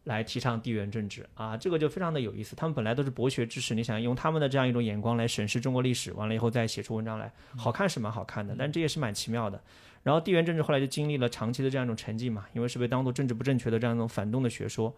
[0.04, 2.54] 来提倡地缘政治啊，这个就非常的有意思。
[2.54, 9.62] 他们本来都是博学之士，你想用他们的这样一种眼光来审视中国历史，完了以后再写出文章来，好看是蛮好看的，但这也是蛮奇妙的。
[10.04, 14.94] 然后地缘政治后来就经历了长期的这样一种沉寂嘛，因为是被当做政治不正确的这样一种反动的学说。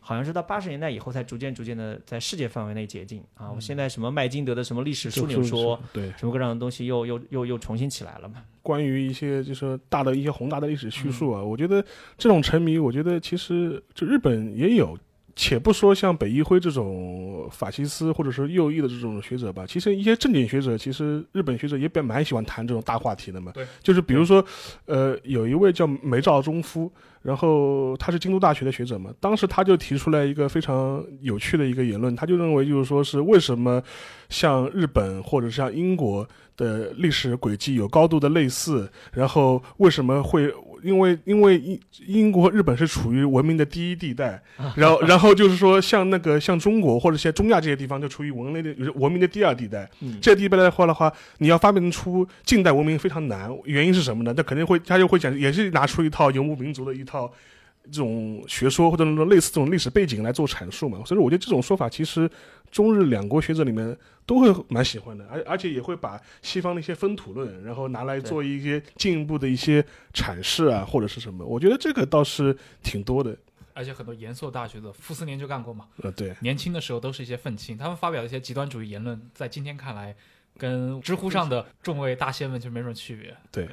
[0.00, 3.50] 好像是到八十年代以后才逐渐逐渐的在世界范围内解禁啊！
[3.54, 8.42] 我现在什么麦金德的什么历史枢纽说，对，什么各样的东西又又又又重新起来了嘛？
[8.62, 11.84] 关于一些就是大的一些宏大的历史叙述啊，嗯我觉得
[12.16, 14.98] 这种沉迷，我觉得其实就日本也有。
[15.40, 23.52] 且不说像北一辉这种法西斯或者是右翼的这种学者吧，其实一些正经学者，其实日本学者也比蛮喜欢谈这种大话题的嘛。
[23.54, 24.44] 对，就是比如说，
[24.86, 26.90] 呃，有一位叫梅照忠夫，
[27.22, 33.80] 然后他是京都大学的学者嘛，当时他就提出来一个非常有趣的一个言论，他就认为就是说是为什么
[34.28, 40.52] 像日本或者像英国的历史轨迹有高度的类似，然后为什么会？
[40.82, 44.40] 因为因为英英国和日本是处于文明的第一地带，
[44.74, 49.88] 然后然后就是说像那个像中国或者像中亚这些地方就处于文明的文明的第二地带。
[50.00, 54.34] 嗯这地带的话的话，你要发明出近代文明非常难，原因是什么呢？
[54.36, 57.32] 那肯定会他就会讲，也是拿出一套游牧民族的一套
[57.84, 61.02] 这种学说或者说类似这种历史背景来做阐述嘛。
[61.04, 62.30] 所以，我觉得这种说法其实
[62.70, 71.44] 中日两国学者里面都会蛮喜欢的，而而且也会把西方的一些分土论，然后拿来做一些进一步的一些阐释啊，或者是什么。
[71.44, 73.36] 我觉得这个倒是挺多的。
[73.74, 80.12] 而且很多严肃大学的傅斯年就干过嘛，呃，对，年轻的时候都是一些愤青，他们发表的一些极端主义言论，在今天看来，
[80.56, 83.36] 跟知乎上的众位大仙们就没什么区别。
[83.52, 83.68] 对，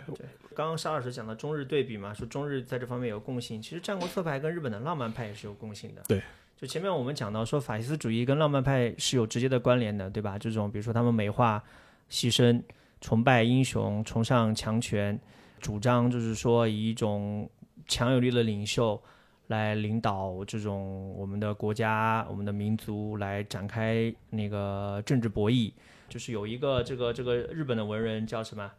[0.56, 6.02] 刚刚沙老师讲到中日对比嘛，说中日在这方面有共性，其实战国策派跟日本的浪漫派也是有共性的。
[6.08, 6.22] 对，
[6.56, 10.40] 就前面我们讲到说法西斯主义跟浪漫派是有直接的关联的，对吧？
[10.40, 11.62] 这种比如说他们美化、
[12.10, 12.64] 牺牲、
[13.02, 15.20] 崇拜英雄、崇尚强权，
[15.60, 17.50] 主张就是说以一种
[17.86, 19.00] 强有力的领袖
[19.48, 25.74] 来领导这种我们的国家、我们的民族来展开那个政治博弈。
[26.08, 28.72] 就是有一个这个这个日本的文人叫什么？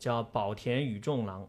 [0.00, 1.46] 叫宝田宇重郎，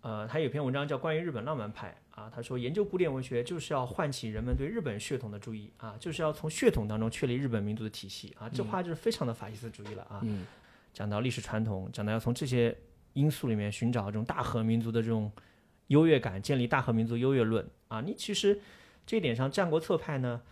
[0.00, 10.20] 呃，他有篇文章叫《关于日本浪漫派》啊，他说研究古典文学就是要唤起人们对日本血统的注意啊，就是要从血统当中确立日本民族的体系啊，这话就是非常的法西斯主义了啊。
[10.24, 10.44] 嗯，
[10.92, 12.76] 讲到历史传统，讲到要从这些
[13.12, 15.30] 因素里面寻找这种大和民族的这种
[15.86, 18.00] 优越感，建立大和民族优越论啊。
[18.00, 18.60] 你其实
[19.06, 20.42] 这一点上，战国策派呢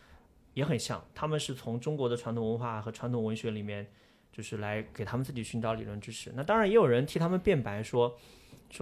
[0.53, 3.90] 也很像，他们是从中国的传统文化和传统文学里面。
[4.37, 6.33] 就是来给他们自己寻找理论支持。
[6.35, 8.18] 那当然也有人替他们辩白说，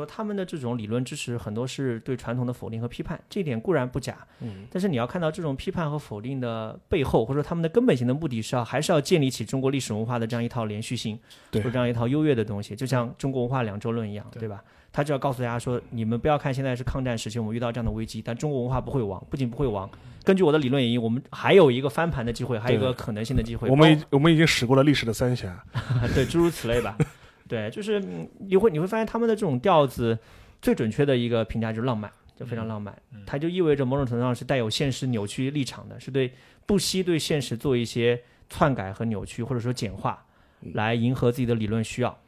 [0.07, 4.27] 他们的这种理论支持很多是对传统的否定和批判，这一点固然不假。
[4.41, 11.19] 嗯，但是你要看到这种批判和否定的背后，或者说他们的根本性的目的是要还是要建立起中国历史文化的这样一套连续性，
[11.51, 14.63] 对或者这样一套优越的东西，就像中国文化两周论一样，对对吧？
[14.95, 19.89] 他就要告诉大家说，你们不要看现在是抗战时期，我们遇到这样的危机，但中国文化不会亡，不仅不会亡。
[20.23, 23.71] 根据我的理论演绎，我们还有一个翻盘的机会，还有一个可能性的机会。
[23.71, 25.65] 我们已我们已经驶过了历史的三峡。
[26.15, 26.97] 对，诸如此类吧。
[27.53, 30.19] 对，就是嗯你会你会发现他们的这种调子，
[30.63, 32.97] 最准确的一个评价就是浪漫，就非常浪漫。
[33.13, 36.33] 嗯它就意味着某种程度上是带有现实扭曲立场的，是对
[36.65, 38.19] 不惜对现实做一些
[38.49, 40.25] 篡改和扭曲，或者说简化，
[40.73, 42.19] 来迎合自己的理论需要。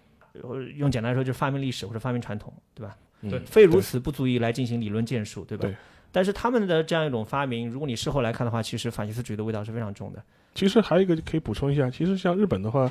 [0.42, 2.94] 呃用简单来说，就是发明历史或者发明传统，对吧？
[3.22, 5.62] 对嗯非如此不足以来进行理论建树，对吧？
[5.62, 5.74] 对
[6.12, 10.22] 但是他们的这样一种发明，如果你事后来看的话，其实法西斯主义的味道是非常重的。
[10.55, 12.90] 其实还有一个可以补充一下，其实像日本的话，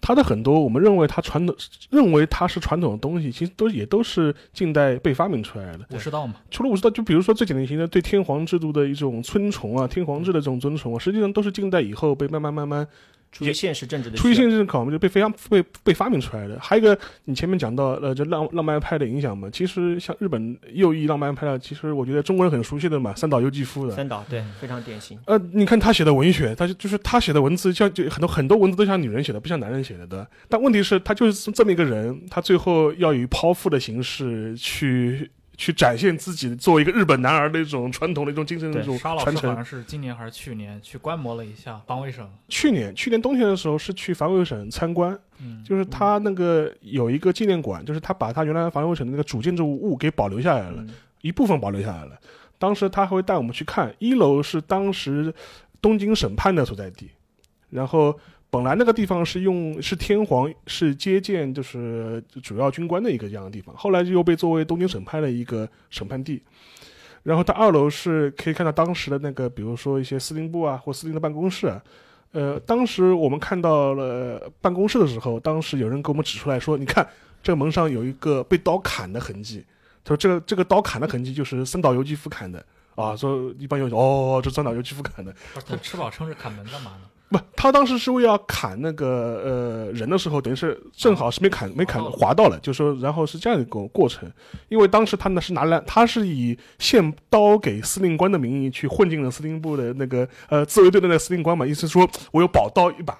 [0.00, 1.54] 它的很多我们认为它传统
[1.90, 5.80] 认为它是传统的东西，其实都也都是近代被发明出来的。
[5.90, 12.86] 武士道嘛，除了武士道，就比如说最典型的对天皇制度的一种尊崇啊，天皇制的这种尊崇啊，实际上都是近代以后被慢慢慢慢
[13.32, 16.58] 出于现实政治的出于现实考虑就被非常被被发明出来的。
[16.60, 23.94] 还有一个，你前面讲到呃，这浪浪漫派的影响嘛，其实像日本右翼浪漫派的，其实我觉得中国人很熟悉的嘛，三岛由纪夫的。
[23.94, 25.18] 三岛对非常典型。
[25.26, 30.28] 呃，你看他写的文学，他就就是他写的文字，像就很多很多文字都像女人写的，不像男人写的的。
[30.48, 39.42] 但问题是，他就是这么一个人，他最后要以剖腹的形式去去展现自己作为一个日本男儿的一种传统的一种精神的对一种沙老传承。
[39.42, 50.80] 师好像是今年还是去年去观摩了一下防卫省，去年去年冬天的时候是去防卫省参观，嗯，就是他那个有一个纪念馆，就是他把他原来防卫省的那个主建筑物给保留下来了。
[50.80, 50.88] 嗯
[51.22, 52.18] 一部分保留下来了。
[52.58, 55.30] 当时他还会带我们去看，一楼是当时
[55.82, 57.10] 东京审判的所在地，
[57.68, 58.18] 然后
[58.50, 66.42] 本来那个地方是用是天皇是接见就是主要军官的一个这样的地方，后来就又被作为东京审判的一个审判地。
[67.22, 71.82] 然后它二楼是可以看到当时的那个，比如说一些司令部啊或司令的办公室啊。
[72.32, 77.06] 呃，当时我们看到了办公室的时候，当时有人给我们指出来说：“你看
[77.42, 79.64] 这个门上有一个被刀砍的痕迹。”
[80.02, 87.09] 他说这个这个刀砍的痕迹就是三岛由纪夫砍的啊，说一般有哦，这三岛由纪夫砍的，不是他吃饱撑着砍门干嘛呢？
[87.30, 89.06] 不，他当时是为要砍那个
[89.44, 94.30] 呃人的时候，等于是正好是没砍没砍划到了就说然后是这样一个过程，
[94.68, 103.16] 因为当时他呢是拿来他是以献刀给司令官的名义去混进了司令部的那个呃自卫队的那个司令官嘛，意思说我有宝刀一把。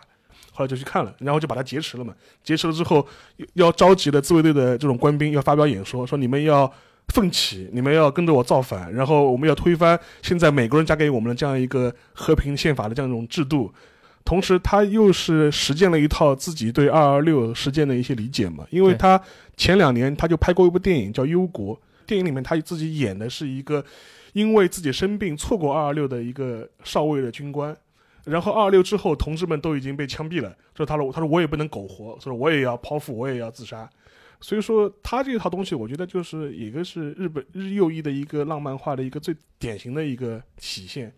[0.53, 2.13] 后来就去看了，然后就把他劫持了嘛。
[2.43, 3.07] 劫持了之后，
[3.55, 6.71] 要召集了自卫队的这种官兵要发表演说，说你们要
[7.15, 13.73] 奋起，你们要跟着我造反，然后我们要推翻现在美国人加给我们的这样一个和平宪法的这样一种制度。
[14.31, 19.21] 同时，他又是实践了一套自己对二二六事件的一些理解嘛，因为他
[19.57, 21.75] 前两年他就拍过一部电影叫《忧国》，
[22.07, 23.85] 电影里面他自己演的是一个
[24.33, 27.77] 因为自己生病错过二二六的一个少尉的军官。
[28.25, 30.57] 然后二二六之后，同志们都已经被枪毙了。
[30.77, 33.91] 说他说，他说我也不能苟活，所以我也要剖腹，我也要自杀。
[34.41, 41.13] 所以说，他这套东西，我觉得就是一个是日本日右翼的一个浪漫化的一个最典型的一个体现。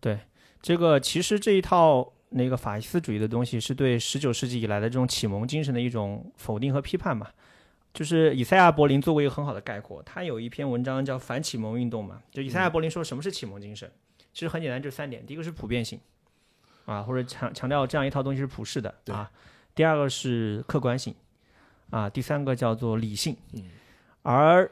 [0.00, 0.18] 对
[0.60, 7.28] 这个其实这一套那个法西斯主义的东西，是对十九世纪以来的这种启蒙精神的一种否定和批判嘛。
[7.94, 12.22] 就是以赛亚·柏林做过一个很好的概括，他有一篇文章叫《反启蒙运动》嘛。
[12.30, 13.90] 就以赛亚·柏林说什么是启蒙精神，
[14.32, 16.00] 其实很简单，就三点：第一个是普遍性，
[16.86, 19.30] 啊，或者强强调这样一套东西是普世的啊；
[19.74, 21.14] 第二个是客观性，
[21.90, 23.36] 啊；第三个叫做理性。
[23.54, 23.64] 嗯
[24.22, 24.70] 而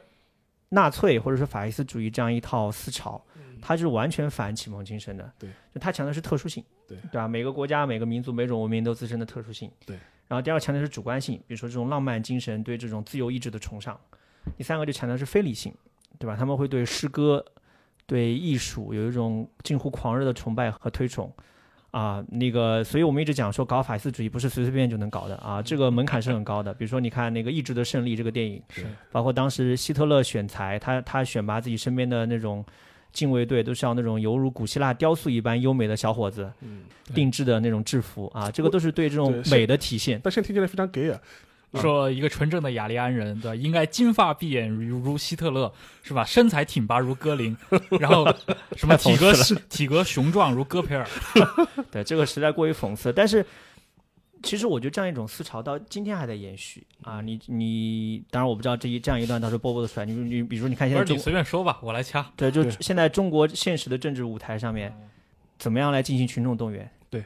[0.69, 3.21] 纳粹或者说法西斯主义这样一套思潮，
[3.61, 5.31] 它是完全反启蒙精神的。
[5.37, 6.63] 对，就它强调是特殊性。
[6.87, 7.27] 对对吧？
[7.27, 9.71] 每个国家、每个民族、每种文明都自身的特殊性。
[9.85, 9.97] 对。
[10.27, 13.99] 然后第二个强调是主观性，比如说这种浪漫精神对这种自由意志的崇尚。
[14.57, 15.73] 第三个就强调是非理性，
[16.17, 16.35] 对吧？
[16.35, 17.45] 他们会对诗歌、
[18.05, 21.31] 对艺术有一种近乎狂热的崇拜和推崇。
[21.91, 26.73] 啊，那个，所以我们一直讲说，搞法西斯主义不是随随便便就能搞的啊，这个门槛是很高的。
[26.73, 32.65] 比如说，你看那个《意志的胜利》这个电影，是包括当时希特勒选材，他他选拔自己身边的那种
[33.11, 36.83] 禁卫队，都是要那种犹如古希腊雕塑一般优美的小伙子，嗯，
[37.13, 40.19] 定制的那种制服啊，这个都是对这种美的体现。
[40.23, 41.19] 但现在听起来非常 gay 啊。
[41.75, 43.55] 说一个纯正的雅利安人，对吧？
[43.55, 45.71] 应该金发碧眼如如希特勒，
[46.03, 46.25] 是吧？
[46.25, 47.55] 身材挺拔如戈林，
[47.97, 48.27] 然后
[48.75, 49.31] 什么体格
[49.69, 51.07] 体格雄壮如戈培尔，
[51.89, 53.13] 对，这个实在过于讽刺。
[53.13, 53.45] 但是，
[54.43, 57.21] 其实我觉得这样一种思潮到今天还在延续啊。
[57.21, 60.05] 你你，当然我不知道这一这样一段到时候播不播得出来。
[60.05, 62.31] 你你比如说，你看现不是你在中随便说吧，我来掐。
[62.35, 64.93] 对，就现在中国现实的政治舞台上面，
[65.57, 66.89] 怎么样来进行群众动员？
[67.09, 67.23] 对，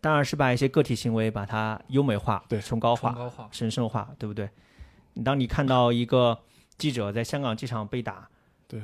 [0.00, 4.48] 当然是把一些个体行为把它优美化、对崇高化、崇高化，神圣化，对不对？
[5.14, 6.38] 你当你看到一个
[6.76, 8.28] 记者在香港机场被打，
[8.68, 8.80] 对，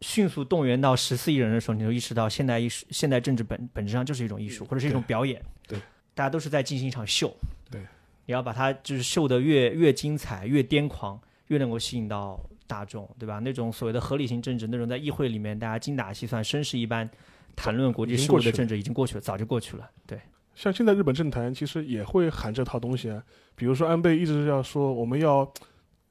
[0.00, 5.42] 迅速动员到十四亿人的时候，你就意识到现代艺术、现代政治本本质上就是一种艺术，或者是一种表演。
[5.68, 5.78] 对，
[6.14, 7.34] 大家都是在进行一场秀。
[7.70, 7.80] 对，
[8.26, 13.38] 你要把它就是秀得越越精彩、越癫狂，越能够吸引到大众，对吧？
[13.38, 17.08] 那种所谓的合理性政治，那种在议会里面大家精打细算、绅士一般
[17.56, 19.90] 谈论国际事务的政治，已经过去了，早就过去了。
[20.06, 20.20] 对。
[20.54, 23.22] 像现在日本政坛其实也会喊这套东西啊，
[23.54, 25.50] 比如说安倍一直要说我们要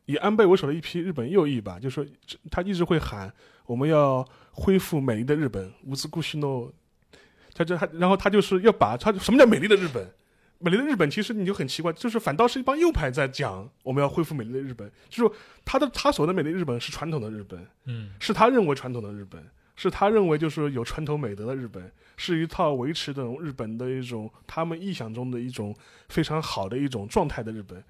[0.06, 2.04] 以安倍为首的一批日本右翼吧，就说
[2.50, 3.32] 他一直会喊
[3.68, 6.74] 我们要恢复美丽的日本，无兹故西诺，
[7.54, 10.08] 他就他然后他就是要把他什么叫美丽的日本？
[10.64, 15.36] 美丽的日本其实你就很奇怪，就是反倒是一帮右派在讲我们要恢复美丽的日本，就是说
[15.66, 19.44] 他的他所谓的美丽日本是传统的日本，嗯，是他认为传统的日本，
[19.76, 25.76] 是他认为就是有传统美德的日本，是一套维持这种日本的一种他们臆想中的一种
[26.10, 27.84] 非常好的一种状态的日本。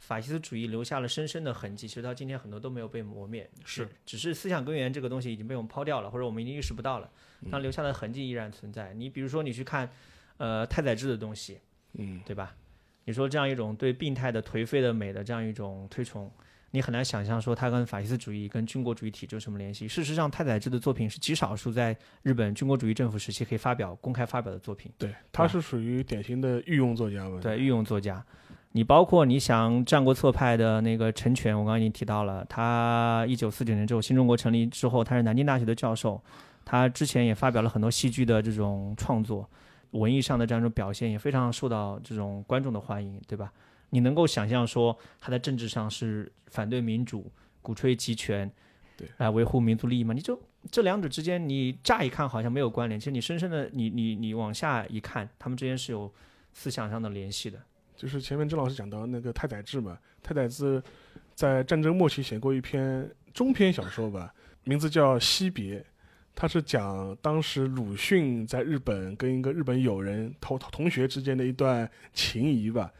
[0.00, 7.08] 法西斯主义留下了深深的痕迹，其实到今天很多都没有被磨灭，是，只是思想根源这个东西已经被我们抛掉了，或者我们已经意识不到了，
[7.42, 8.92] 嗯但留下的痕迹依然存在。
[8.94, 9.88] 你比如说，你去看，
[10.38, 11.58] 呃，太宰治的东西，
[11.94, 12.54] 嗯，对吧？
[13.04, 16.30] 你说这样一种对病态的、颓废的美的这样一种推崇，
[16.72, 19.86] 你很难想象说它跟法西斯主义、跟军国主义体制有什么联系。
[19.86, 24.90] 事实上，太宰治的作品是极少数在日本军国主义政府时期可以发表、公开发表的作品。
[24.98, 27.38] 对，他是属于典型的御用作家嘛。
[27.40, 28.24] 对，御用作家。
[28.72, 36.22] 你包括你想战国策派的那个陈全，我刚刚已经提到了，他一九四九年之后新中国成立之后，他是南京大学的教授，
[36.66, 39.48] 他之前也发表了很多戏剧的这种创作，
[39.92, 43.52] 文艺上的这样一种表现也非常受到这种观众的欢迎，对吧？
[43.90, 47.30] 你能够想象说他在政治上是反对民主、
[47.62, 48.50] 鼓吹集权，
[48.96, 50.12] 对，来维护民族利益吗？
[50.12, 50.38] 你就
[50.72, 56.12] 这两者之间，你乍一看好像没有关联，其实你深深的你你你往下一看，他们之间是有
[56.52, 57.58] 思想上的联系的。
[57.94, 60.82] 就是前面郑老师讲到那个太宰治嘛，太宰治
[61.34, 65.78] 在战争末期写过一篇中篇小说吧，名字叫《惜别》，
[66.36, 72.92] 他是讲当时鲁迅在日本跟一个日本友人同同学之间的一段情谊吧。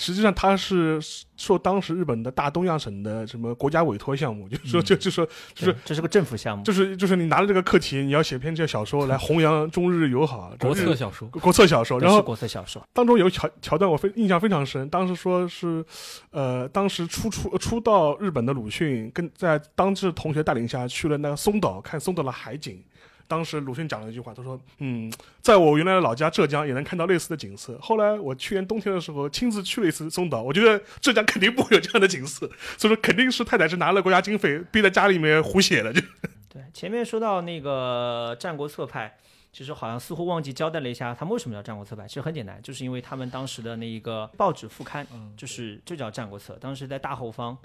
[0.00, 0.98] 实际上他是
[1.36, 15.84] 受当时日本的大东亚省的什么国家委托项目，就是说就就说就是这是个政府项目，就是就是你拿了这个课题，你要写篇这个小说来弘扬中日友好，国策小说，国策小说，然后国策小说，当中有桥桥段我非印象非常深，当时说是，
[16.30, 22.82] 呃，当时初出初到日本的鲁迅跟在当时同学带领下去了那个松岛看松岛的海景。
[23.30, 25.08] 当时鲁迅讲了一句话，他说：“嗯，
[25.40, 27.78] 在我原来的老家浙江也能看到类似的景色。
[27.80, 35.92] 后来我去年冬天的时候亲自去了一次松岛，我觉得浙江肯定不会有这样的景色，所以说肯定是太宰治拿了国家经费逼在家里面胡写的。
[35.92, 36.02] 就
[36.48, 39.16] 对，前面说到那个战国策派，
[39.52, 42.08] 其实好像似乎忘记交代了一下他们为什么叫战国策派。
[42.08, 46.58] 其实很简单，就是因为他们当时的那一个报纸副刊，嗯，就是就叫战国策。
[46.60, 47.56] 当时在大后方，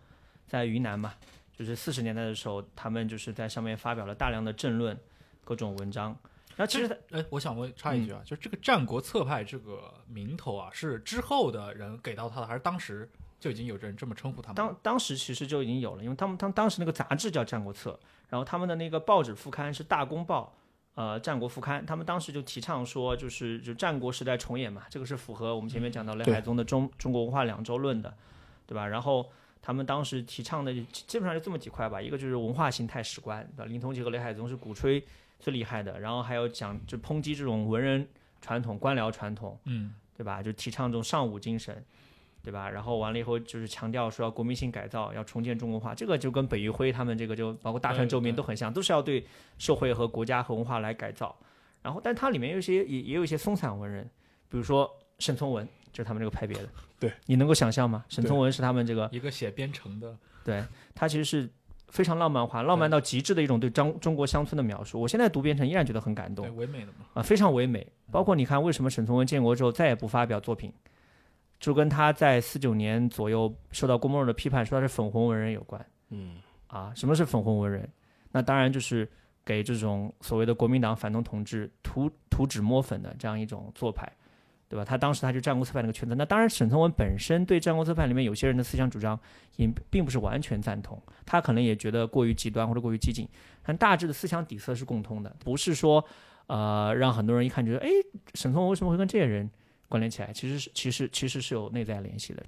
[0.47, 1.13] 在云南嘛，
[1.57, 4.95] 就是四十年代的时候，他们就是在上面发表了大量的政论，
[5.45, 6.13] 各种文章。
[6.57, 14.55] 然后其实他哎，我想问插一句啊，就这个战国策派这个名头啊，是之后的人给到他的，还是当时就已经有人这么称呼他们？
[14.55, 17.91] 当当时其实就已经有了，因为他们当当时那个杂志叫《战国策》，
[18.29, 20.55] 然后他们的那个报纸副刊是《大公报》，
[20.95, 28.15] 呃，《战国副刊》，他们当时就提倡说，就是就战国时代重演嘛，这个是符合我们前面讲到雷海宗的中中国文化两周论的，
[28.65, 28.87] 对吧？
[28.87, 29.29] 然后
[29.61, 33.65] 他们当时提倡的基本上就这么几块吧，一个就是文化形态史观，对吧？
[33.65, 35.05] 林同济和雷海宗是鼓吹
[35.39, 38.07] 最厉害的，然后还有讲就抨击这种文人
[38.41, 40.41] 传统、官僚传统，嗯，对吧？
[40.41, 41.83] 就提倡这种尚武精神，
[42.43, 42.69] 对吧？
[42.69, 49.25] 然后完了以后就是强调说要国民性改造，要重建中国化，这个就跟北余辉他们这个就包括大川周明都很像，都是要对
[49.57, 51.35] 社会和国家和文化来改造。
[51.81, 54.03] 然后，但它里面有一些也也有一些松散文人，
[54.49, 56.67] 比如说沈从文，就是他们这个派别的。
[56.99, 58.03] 对，你能够想象吗？
[58.09, 60.63] 沈从文是他们这个，一个写编程的，对
[60.95, 61.47] 他其实是
[61.95, 64.99] 非常浪漫化、浪漫到极致的一种对中中国乡村的描述。
[64.99, 66.55] 我现在读编程依然觉得很感动对，。
[66.55, 67.05] 唯美的嘛。
[67.13, 67.87] 啊，非常唯美。
[68.11, 70.71] 包括你看，为什么沈从文建国之后再也不发表作品，
[71.57, 76.35] 就跟他在四九年左右受到郭沫若的批判，说他是粉红文人有关嗯，
[76.67, 76.91] 啊。
[76.93, 77.89] 什么是粉红文人？
[78.31, 79.09] 那当然就是
[79.45, 84.11] 给这种所谓的国民党反动统治涂涂脂抹粉的这样一种做派，
[84.67, 84.83] 对吧？
[84.83, 86.15] 他当时他就战国策派那个圈子。
[86.15, 89.17] 那当然，沈从文本身对战国策派里面有些人的思想主张
[89.57, 93.27] 也并不是完全赞同，他可能也觉得过于极端或者过于激进，
[93.63, 96.03] 但大致的思想底色是共通的，不是说
[96.47, 97.89] 呃让很多人一看觉得，哎，
[98.33, 99.49] 沈从文为什么会跟这些人
[99.87, 100.33] 关联起来？
[100.33, 102.43] 其实是其实其实是有内在联系的。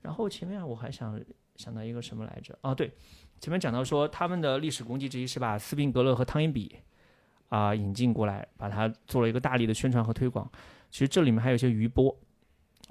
[0.00, 1.18] 然后前面我还想
[1.54, 2.58] 想到一个什么来着？
[2.62, 2.90] 哦，对，
[3.40, 6.74] 前面讲到说他们的历史功绩之一是把斯宾格勒和汤因比
[7.50, 10.50] 啊、引进过来，把它做了一个大力的宣传和推广。
[10.92, 12.14] 其实这里面还有一些余波，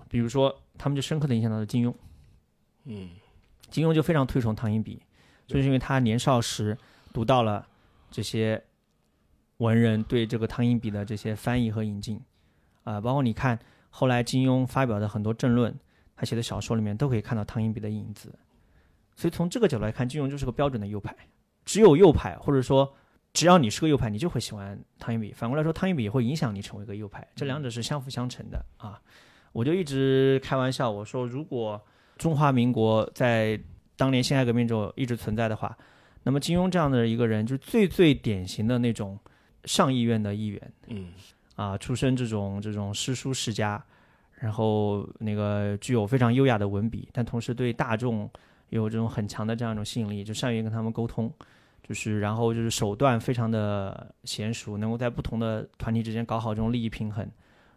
[0.10, 1.94] 比如说他们就深刻的影响到了金庸，
[2.86, 3.12] 嗯，
[3.70, 5.04] 金庸就非常推崇唐寅笔，
[5.46, 6.76] 就是因为他年少时
[7.14, 7.66] 读到了
[8.10, 8.60] 这些
[9.58, 12.20] 文人对这个唐寅笔的这些翻译和引进，
[12.84, 13.60] 啊、包括你看
[13.92, 15.74] 后来金庸发表的很多政论，
[16.16, 18.34] 他写的小说里面都可以看到唐寅笔的影子，
[19.16, 21.16] 所以从这个角度来看，金庸就是个标准的右派，
[21.64, 22.92] 只有右派或者说。
[23.34, 25.32] 只要你是个右派，你就会喜欢汤因比。
[25.32, 29.02] 反过来说，汤因比也会影响你成为一个右派，这两者是相辅相成的啊。
[29.54, 31.82] 我就一直开玩笑，我说如果
[32.18, 33.60] 中华民国在
[33.96, 35.78] 当年辛亥革命之后一直存在的话，
[36.24, 39.18] 那么金庸这样的一个人，就是最最典型的那种
[39.66, 41.12] 上议院的议员嗯，
[41.56, 43.84] 啊，出身这种这种诗书世家，
[44.36, 48.30] 然后那个具有非常优雅的文笔，但同时对大众
[48.70, 51.32] 有这种很强的这样一种吸引力，就善于跟他们沟通。
[51.88, 57.30] 就是然后就是手段非常的娴熟，能够在不同的团体之间搞好这种利益平衡，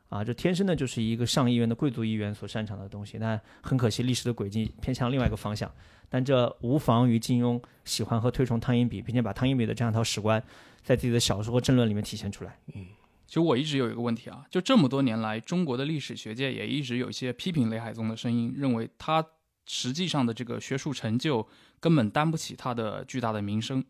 [0.09, 3.19] 啊，这天生的就是一个上议院的贵族议员所擅长的东西。
[3.19, 5.71] 但很可惜，历史的轨迹偏向另外一个方向。
[6.09, 10.41] 但这无妨于金庸喜欢和推崇汤因比，并且把汤因比的这样一套史观
[10.83, 12.57] 在自己的小说和政论里面体现出来。
[12.75, 12.87] 嗯
[13.27, 19.25] 其实我一直有一个问题啊，就这么多年来，中国的历史学界也一直有一些批评雷海宗的声音，认为他
[19.67, 21.47] 实际上的这个学术成就
[21.81, 23.85] 根本担不起他的巨大的名声，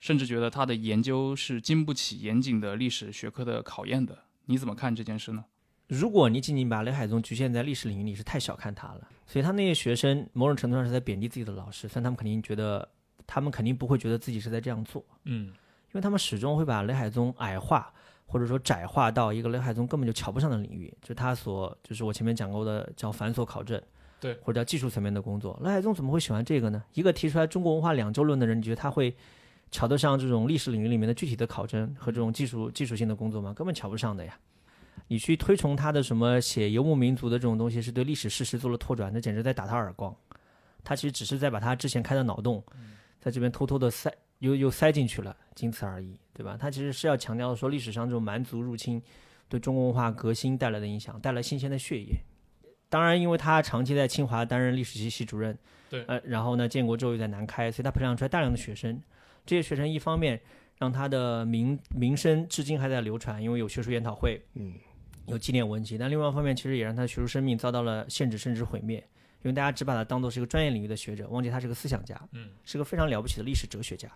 [0.00, 4.18] 甚至觉得他的研究是经不起严谨的历史学科的考验的。
[4.46, 5.44] 你怎么看这件事呢？
[5.88, 9.08] 如果你仅仅把雷海宗局限在历史领域，你是太小看他了。
[9.26, 12.88] 所以他那些学生某种程度上是在贬低自己的老师，虽然他们肯定觉得，
[13.26, 15.54] 他们肯定不会觉得自己是在这样做，嗯，因
[15.94, 17.92] 为他们始终会把雷海宗矮化
[18.26, 23.80] 或者说窄化到一个雷海宗根本就瞧不上的领域，就是他所就是我前面讲过的叫繁琐考证，
[24.20, 25.58] 对或者叫技术层面的工作。
[25.64, 26.84] 雷海宗怎么会喜欢这个呢？
[26.92, 29.16] 一个提出来中国文化两周论的人，你觉得他会
[29.70, 33.54] 瞧得上这种历史领域里面的具体的考证和这种技术技术性的工作吗？
[33.54, 34.38] 根本瞧不上的呀。
[35.08, 40.14] 你去推崇他的什么写游牧民族的这种东西，是对历史事实做了拓展，那简直在打他耳光。
[40.84, 42.62] 他其实只是在把他之前开的脑洞，
[43.20, 46.56] 在这边偷偷的塞又又塞进去了，仅此而已，对吧？
[46.58, 49.02] 他其实是要强调说历史上这种蛮族入侵
[49.48, 52.14] 对中国文化革新带来的影响，带来新鲜的血液。
[52.90, 55.56] 当然，因为他长期在清华担任历史系系主任，
[55.88, 59.00] 对呃，然后呢，建国之后又在南开，所以他培养出来大量的学生。
[59.46, 60.38] 这些学生一方面
[60.76, 64.74] 让他的名名声至今还在流传，因为有学术研讨会，嗯，
[65.26, 68.98] 有纪念文集，但另外一方面，其实也让他的学术生命遭到了限制甚至毁灭，
[69.42, 74.10] 因为大家只把他当做是一个专业领域的学者，忘记他是个思想家，嗯，是个非常了不起的历史哲学家。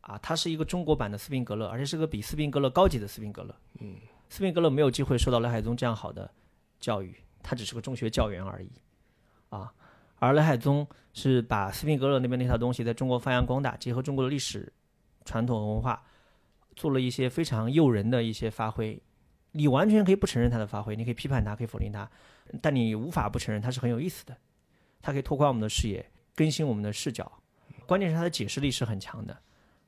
[0.00, 3.54] 啊，他是一个中国版的斯宾格勒，而且是个比斯宾格勒高级的斯宾格勒。
[3.80, 3.96] 嗯，
[4.28, 6.28] 斯宾格勒没有机会受到雷海宗这样好的
[6.80, 8.70] 教育，他只是个中学教员而已。
[9.48, 9.72] 啊，
[10.16, 14.72] 而雷海宗是把斯宾格勒那边那套东西在中国发扬光大，结合中国的历史
[15.24, 16.02] 传统文化，
[16.76, 19.00] 做了一些非常诱人的一些发挥。
[19.52, 22.08] 你完全可以不承认他的发挥，你可以批判他，可以否定他，
[22.62, 24.36] 但你无法不承认他是很有意思的。
[25.02, 27.30] 他可以拓宽我们的视野，更新我们的视角。
[27.86, 29.36] 关键是他的解释力是很强的。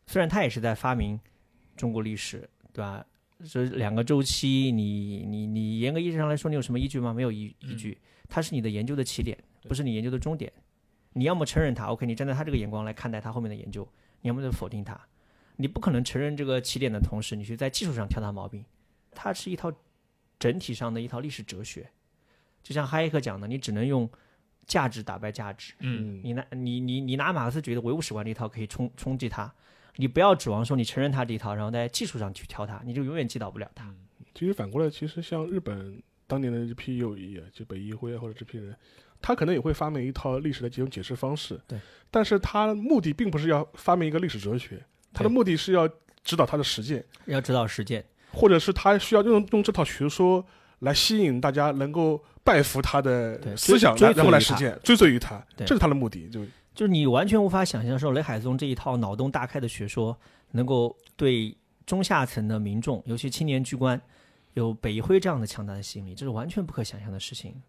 [0.06, 1.20] 虽然他也是在发明
[1.76, 3.06] 中国历史，对吧？
[3.48, 7.12] 这两个周期，你你你严格意义上来说，你有什么依据吗？
[7.12, 7.98] 没有依依据。
[8.28, 9.36] 它是你的研究的起点，
[9.68, 10.52] 不是你研究的终点。
[11.12, 13.82] 你要么承认它，OK，你站在他这个眼光来看待他后面的研究；
[14.22, 14.98] 你要么就否定它。
[15.56, 18.64] 你不可能承认这个起点的同时，你去在技术上挑他毛病。
[19.14, 19.70] 它是一套
[20.38, 21.90] 整体上的一套历史哲学，
[22.62, 24.08] 就像哈耶克讲的，你只能用
[24.66, 25.74] 价值打败价值。
[25.80, 29.52] 嗯，你拿你你你拿马克思主义的唯物史观这一套可以冲冲击它，
[29.96, 33.92] 你不要指望说你承认他这一套，然后在技术上去挑他，你就永远击倒不了他。
[34.34, 38.74] 其实反过来，其实像日本当年的这批右翼啊，就北一辉啊或者这批人，
[39.20, 41.60] 他可能也会发明一套历史的几种解释方式。
[41.68, 41.78] 对，
[42.10, 44.82] 但是他目的并不是要发明一个历史哲学，
[45.12, 45.86] 他的目的是要
[46.24, 50.42] 指导他的实践，要指导实践，或者是他需要用用这套学说
[50.78, 56.28] 来吸引大家能够拜服他的思想，追然然后来实践，追随于他，这是他的目的。
[56.30, 56.40] 就
[56.74, 60.16] 就是你完全无法想象说雷海宗这一套脑洞大开的学说，
[60.52, 61.56] 能够对
[61.86, 64.00] 中下层的民众，尤其青年军官，
[64.54, 67.60] 有北一辉这样的强大的吸引力，这是完全不可想象的事情。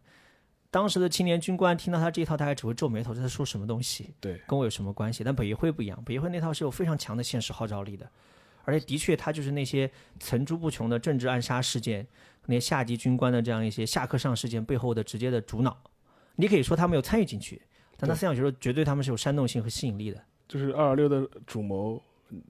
[0.71, 4.11] 当时的青年军官听到他这一套，大概只会皱眉头，这在说什么东西？
[4.19, 5.23] 对，跟我有什么关系？
[5.23, 8.09] 但北一辉不一样，北一辉那套是有非常强的现实号召力的，
[8.63, 12.07] 而且的确，他就是那些层出不穷的政治暗杀事件，
[12.47, 15.77] 那些下级军官的这样一些下课上事件背后的直接的主脑。
[16.37, 17.61] 你可以说他没有参与进去，
[18.05, 20.21] 但他思想学说绝对他们是有煽动性和吸引力的。
[20.47, 22.01] 就是二二六的主谋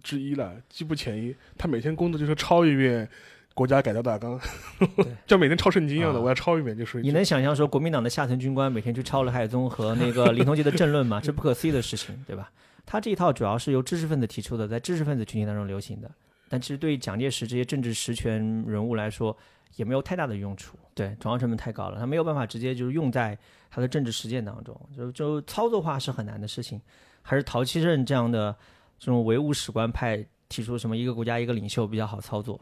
[0.02, 1.36] 之一了，机不前一。
[1.58, 3.08] 他每天工作就是抄一遍
[3.54, 4.40] 国家改造大纲，
[5.26, 7.02] 就每天抄圣经一样的，啊我要抄一遍就是。
[7.02, 11.22] 你能想象说国民党的下层军官每天去抄了海宗和那个林同济的政论吗？
[11.24, 12.52] 这不可思议的事情，对吧？
[12.86, 16.12] 他这一套主要是由知识分子提出的，在知识分子群体当中流行的，
[16.50, 19.36] 但其实对于蒋介石这些政治实权人物来说，
[19.78, 20.78] 也没有太大的用处。
[20.94, 23.38] 对，转化成本太高了，他没有办法直接就是用在
[23.74, 26.80] 他的政治实践当中，就就操作化是很难的事情。
[27.24, 28.56] 还是陶希圣这样的
[29.00, 32.60] 这种唯物史观派提出什么一个国家一个领袖比较好操作。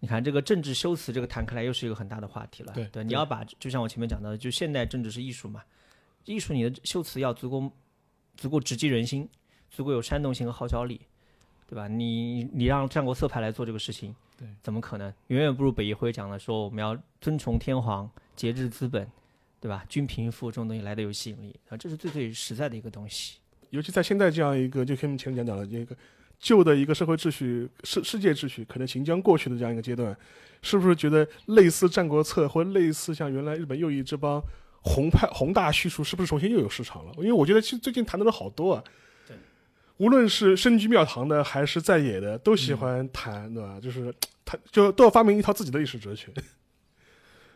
[0.00, 2.74] 你看这个政治修辞，这个谈开来又是一个很大的话题了。
[2.92, 5.62] 对你要把就像我前面讲到的，就现代政治是艺术嘛，
[6.26, 7.72] 艺术你的修辞要足够
[8.36, 9.26] 足够直击人心，
[9.70, 11.00] 足够有煽动性和号召力，
[11.66, 11.88] 对吧？
[11.88, 15.10] 你你让战国色派来做这个事情，对，怎么可能？
[15.28, 19.08] 远远不如北一辉讲的说我们要尊崇天皇，节制资本，
[19.64, 19.82] 对吧？
[19.88, 23.38] 均贫富这种东西来的有吸引力啊，这是最最实在的一个东西。
[23.70, 25.96] 尤其在现在这样一个，就跟前面讲讲的这个
[26.38, 30.14] 旧的一个社会秩序、世世界秩序可能行将过去的这样一个阶段，
[30.60, 34.38] 是不是觉得类似《战国策》或类似像原来日本右翼这帮
[34.82, 37.12] 宏派宏大叙述，是不是重新又有市场了？
[37.16, 38.84] 因为我觉得其实最近谈的人好多啊。
[39.26, 39.34] 对。
[39.96, 43.80] 无论是身居庙堂的还是在野的，都喜欢谈，对吧？
[43.80, 46.30] 就是他就都要发明一套自己的历史哲学。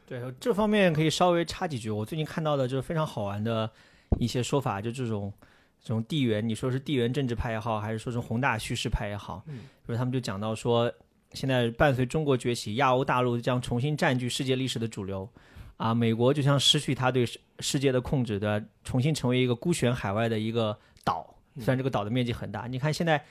[0.09, 1.91] 对这方面可以稍微插几句。
[1.91, 3.71] 我最近看到的就是非常好玩的
[4.19, 5.33] 一些说法，就这种
[5.83, 10.91] 这种地缘，你说是地缘政治派也好，还是说是宏大叙事派也好，嗯比如他们就讲到说，
[11.33, 15.29] 现在伴随中国崛起，亚欧大陆将重新占据世界历史的主流。
[15.77, 21.33] 啊，美国就像失去它对世世界的控制的，重新成为一个孤悬海外的一个岛。
[21.61, 23.25] 虽然这个岛的面积很大，你看现在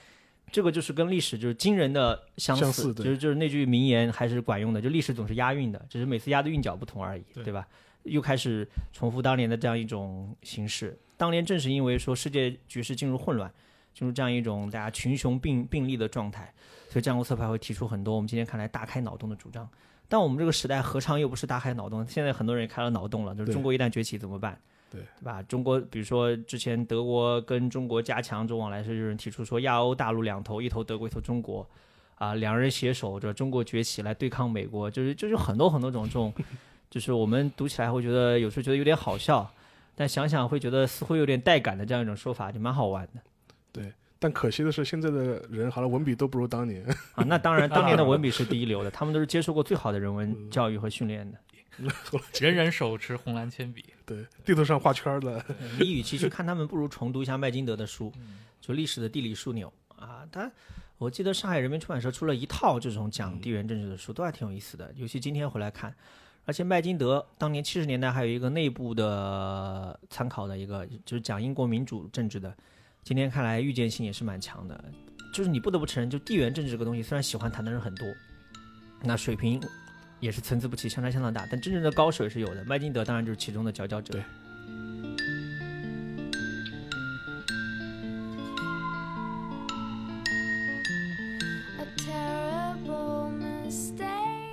[0.51, 7.67] 这个就是跟历史就是惊人的相似，相似就是就是那句名言还是管用的，就历史总是押韵的，只是每次押的韵脚不同而已，对对吧？
[8.03, 10.97] 又开始重复当年的这样一种形式。
[11.17, 13.51] 当年正是因为说世界局势进入混乱，
[13.93, 16.53] 进入这样一种大家群雄并并立的状态，
[16.89, 19.67] 所以战国策派会提出很多我们今天看来大开脑洞的主张。
[20.07, 22.07] 但我们这个时代何尝又不是大开脑洞？
[22.07, 24.57] 现在很多人也开了脑洞了，就是中国一旦崛起怎么办？
[24.91, 25.41] 对对吧？
[25.43, 31.67] 中国比如说之前德国跟中国加强这种往来时，有人提出说亚欧大陆两头，一头德国，一头中国，
[32.15, 36.33] 啊，两人携手着中国崛起来对抗美国，就是就是很多很多种这种，
[36.89, 39.49] 就是我们读起来会觉得有时候觉得有点好笑，
[39.95, 43.21] 但想想会觉得似乎有点带感的这样一种说法，就蛮好玩的
[43.71, 46.83] 对但可惜的是，现在的人好像文笔都不如当年。
[47.13, 47.23] 啊。
[47.27, 51.37] 那当然，当年的文笔是第一流的， 他们都是接受过最好的人文嗯教育和训练的。
[52.41, 55.43] 人人手持红蓝铅笔，对，地图上画圈的，
[55.77, 58.09] 你与其去看他们，不如重读一下麦金德的书，
[58.61, 60.25] 就历史的地理枢纽啊。
[60.31, 60.49] 他
[60.97, 64.89] 我记得上海人民出版社出了一套这种讲地缘政治的书，都还挺有意思的。
[64.95, 65.93] 尤其今天回来看，
[66.45, 72.55] 而且麦金德当年七十年代还有一个内部的参考的一个，就是讲英国民主政治的。
[73.03, 74.81] 今天看来预见性也是蛮强的。
[75.33, 78.07] 就是你不得不承认，就地缘政治这个东西，虽然喜欢谈的人很多，
[79.03, 79.61] 那水平
[80.19, 81.47] 也是参差不齐，相差相当大。
[81.51, 84.13] 但真正的高手也是有的，麦金德当然就是其中的佼佼者。
[84.13, 84.23] 对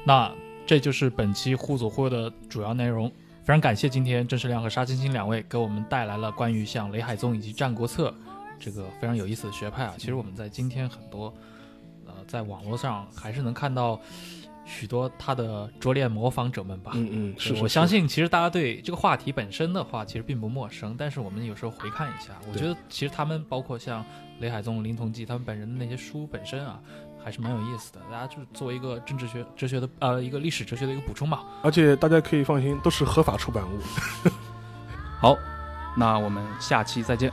[0.07, 0.31] 那
[0.67, 3.11] 这就是本期互左互右的主要内容。
[3.43, 8.15] 非常感谢今天郑世亮和沙青青两位给我们带来了关于像雷海宗以及战国策
[8.59, 9.95] 这个非常有意思的学派啊。
[9.97, 11.33] 其实我们在今天很多
[12.07, 13.99] 呃在网络上还是能看到
[14.65, 16.93] 许多他的拙劣模仿者们吧。
[16.95, 20.95] 嗯嗯，是是我相信，其实大家对这个话题本身的话，其实并不陌生。
[20.99, 24.05] 但是我们有时候回看一下，我觉得其实他们包括像
[24.41, 26.81] 雷海宗、林同济他们本人的那些书本身啊，
[27.23, 28.01] 还是蛮有意思的。
[28.11, 31.45] 大家就是作为一个政治学、哲学的呃一个历史哲学的一个补充吧。
[31.63, 33.79] 而且大家可以放心，都是合法出版物。
[35.21, 35.37] 好，
[35.97, 37.33] 那我们下期再见。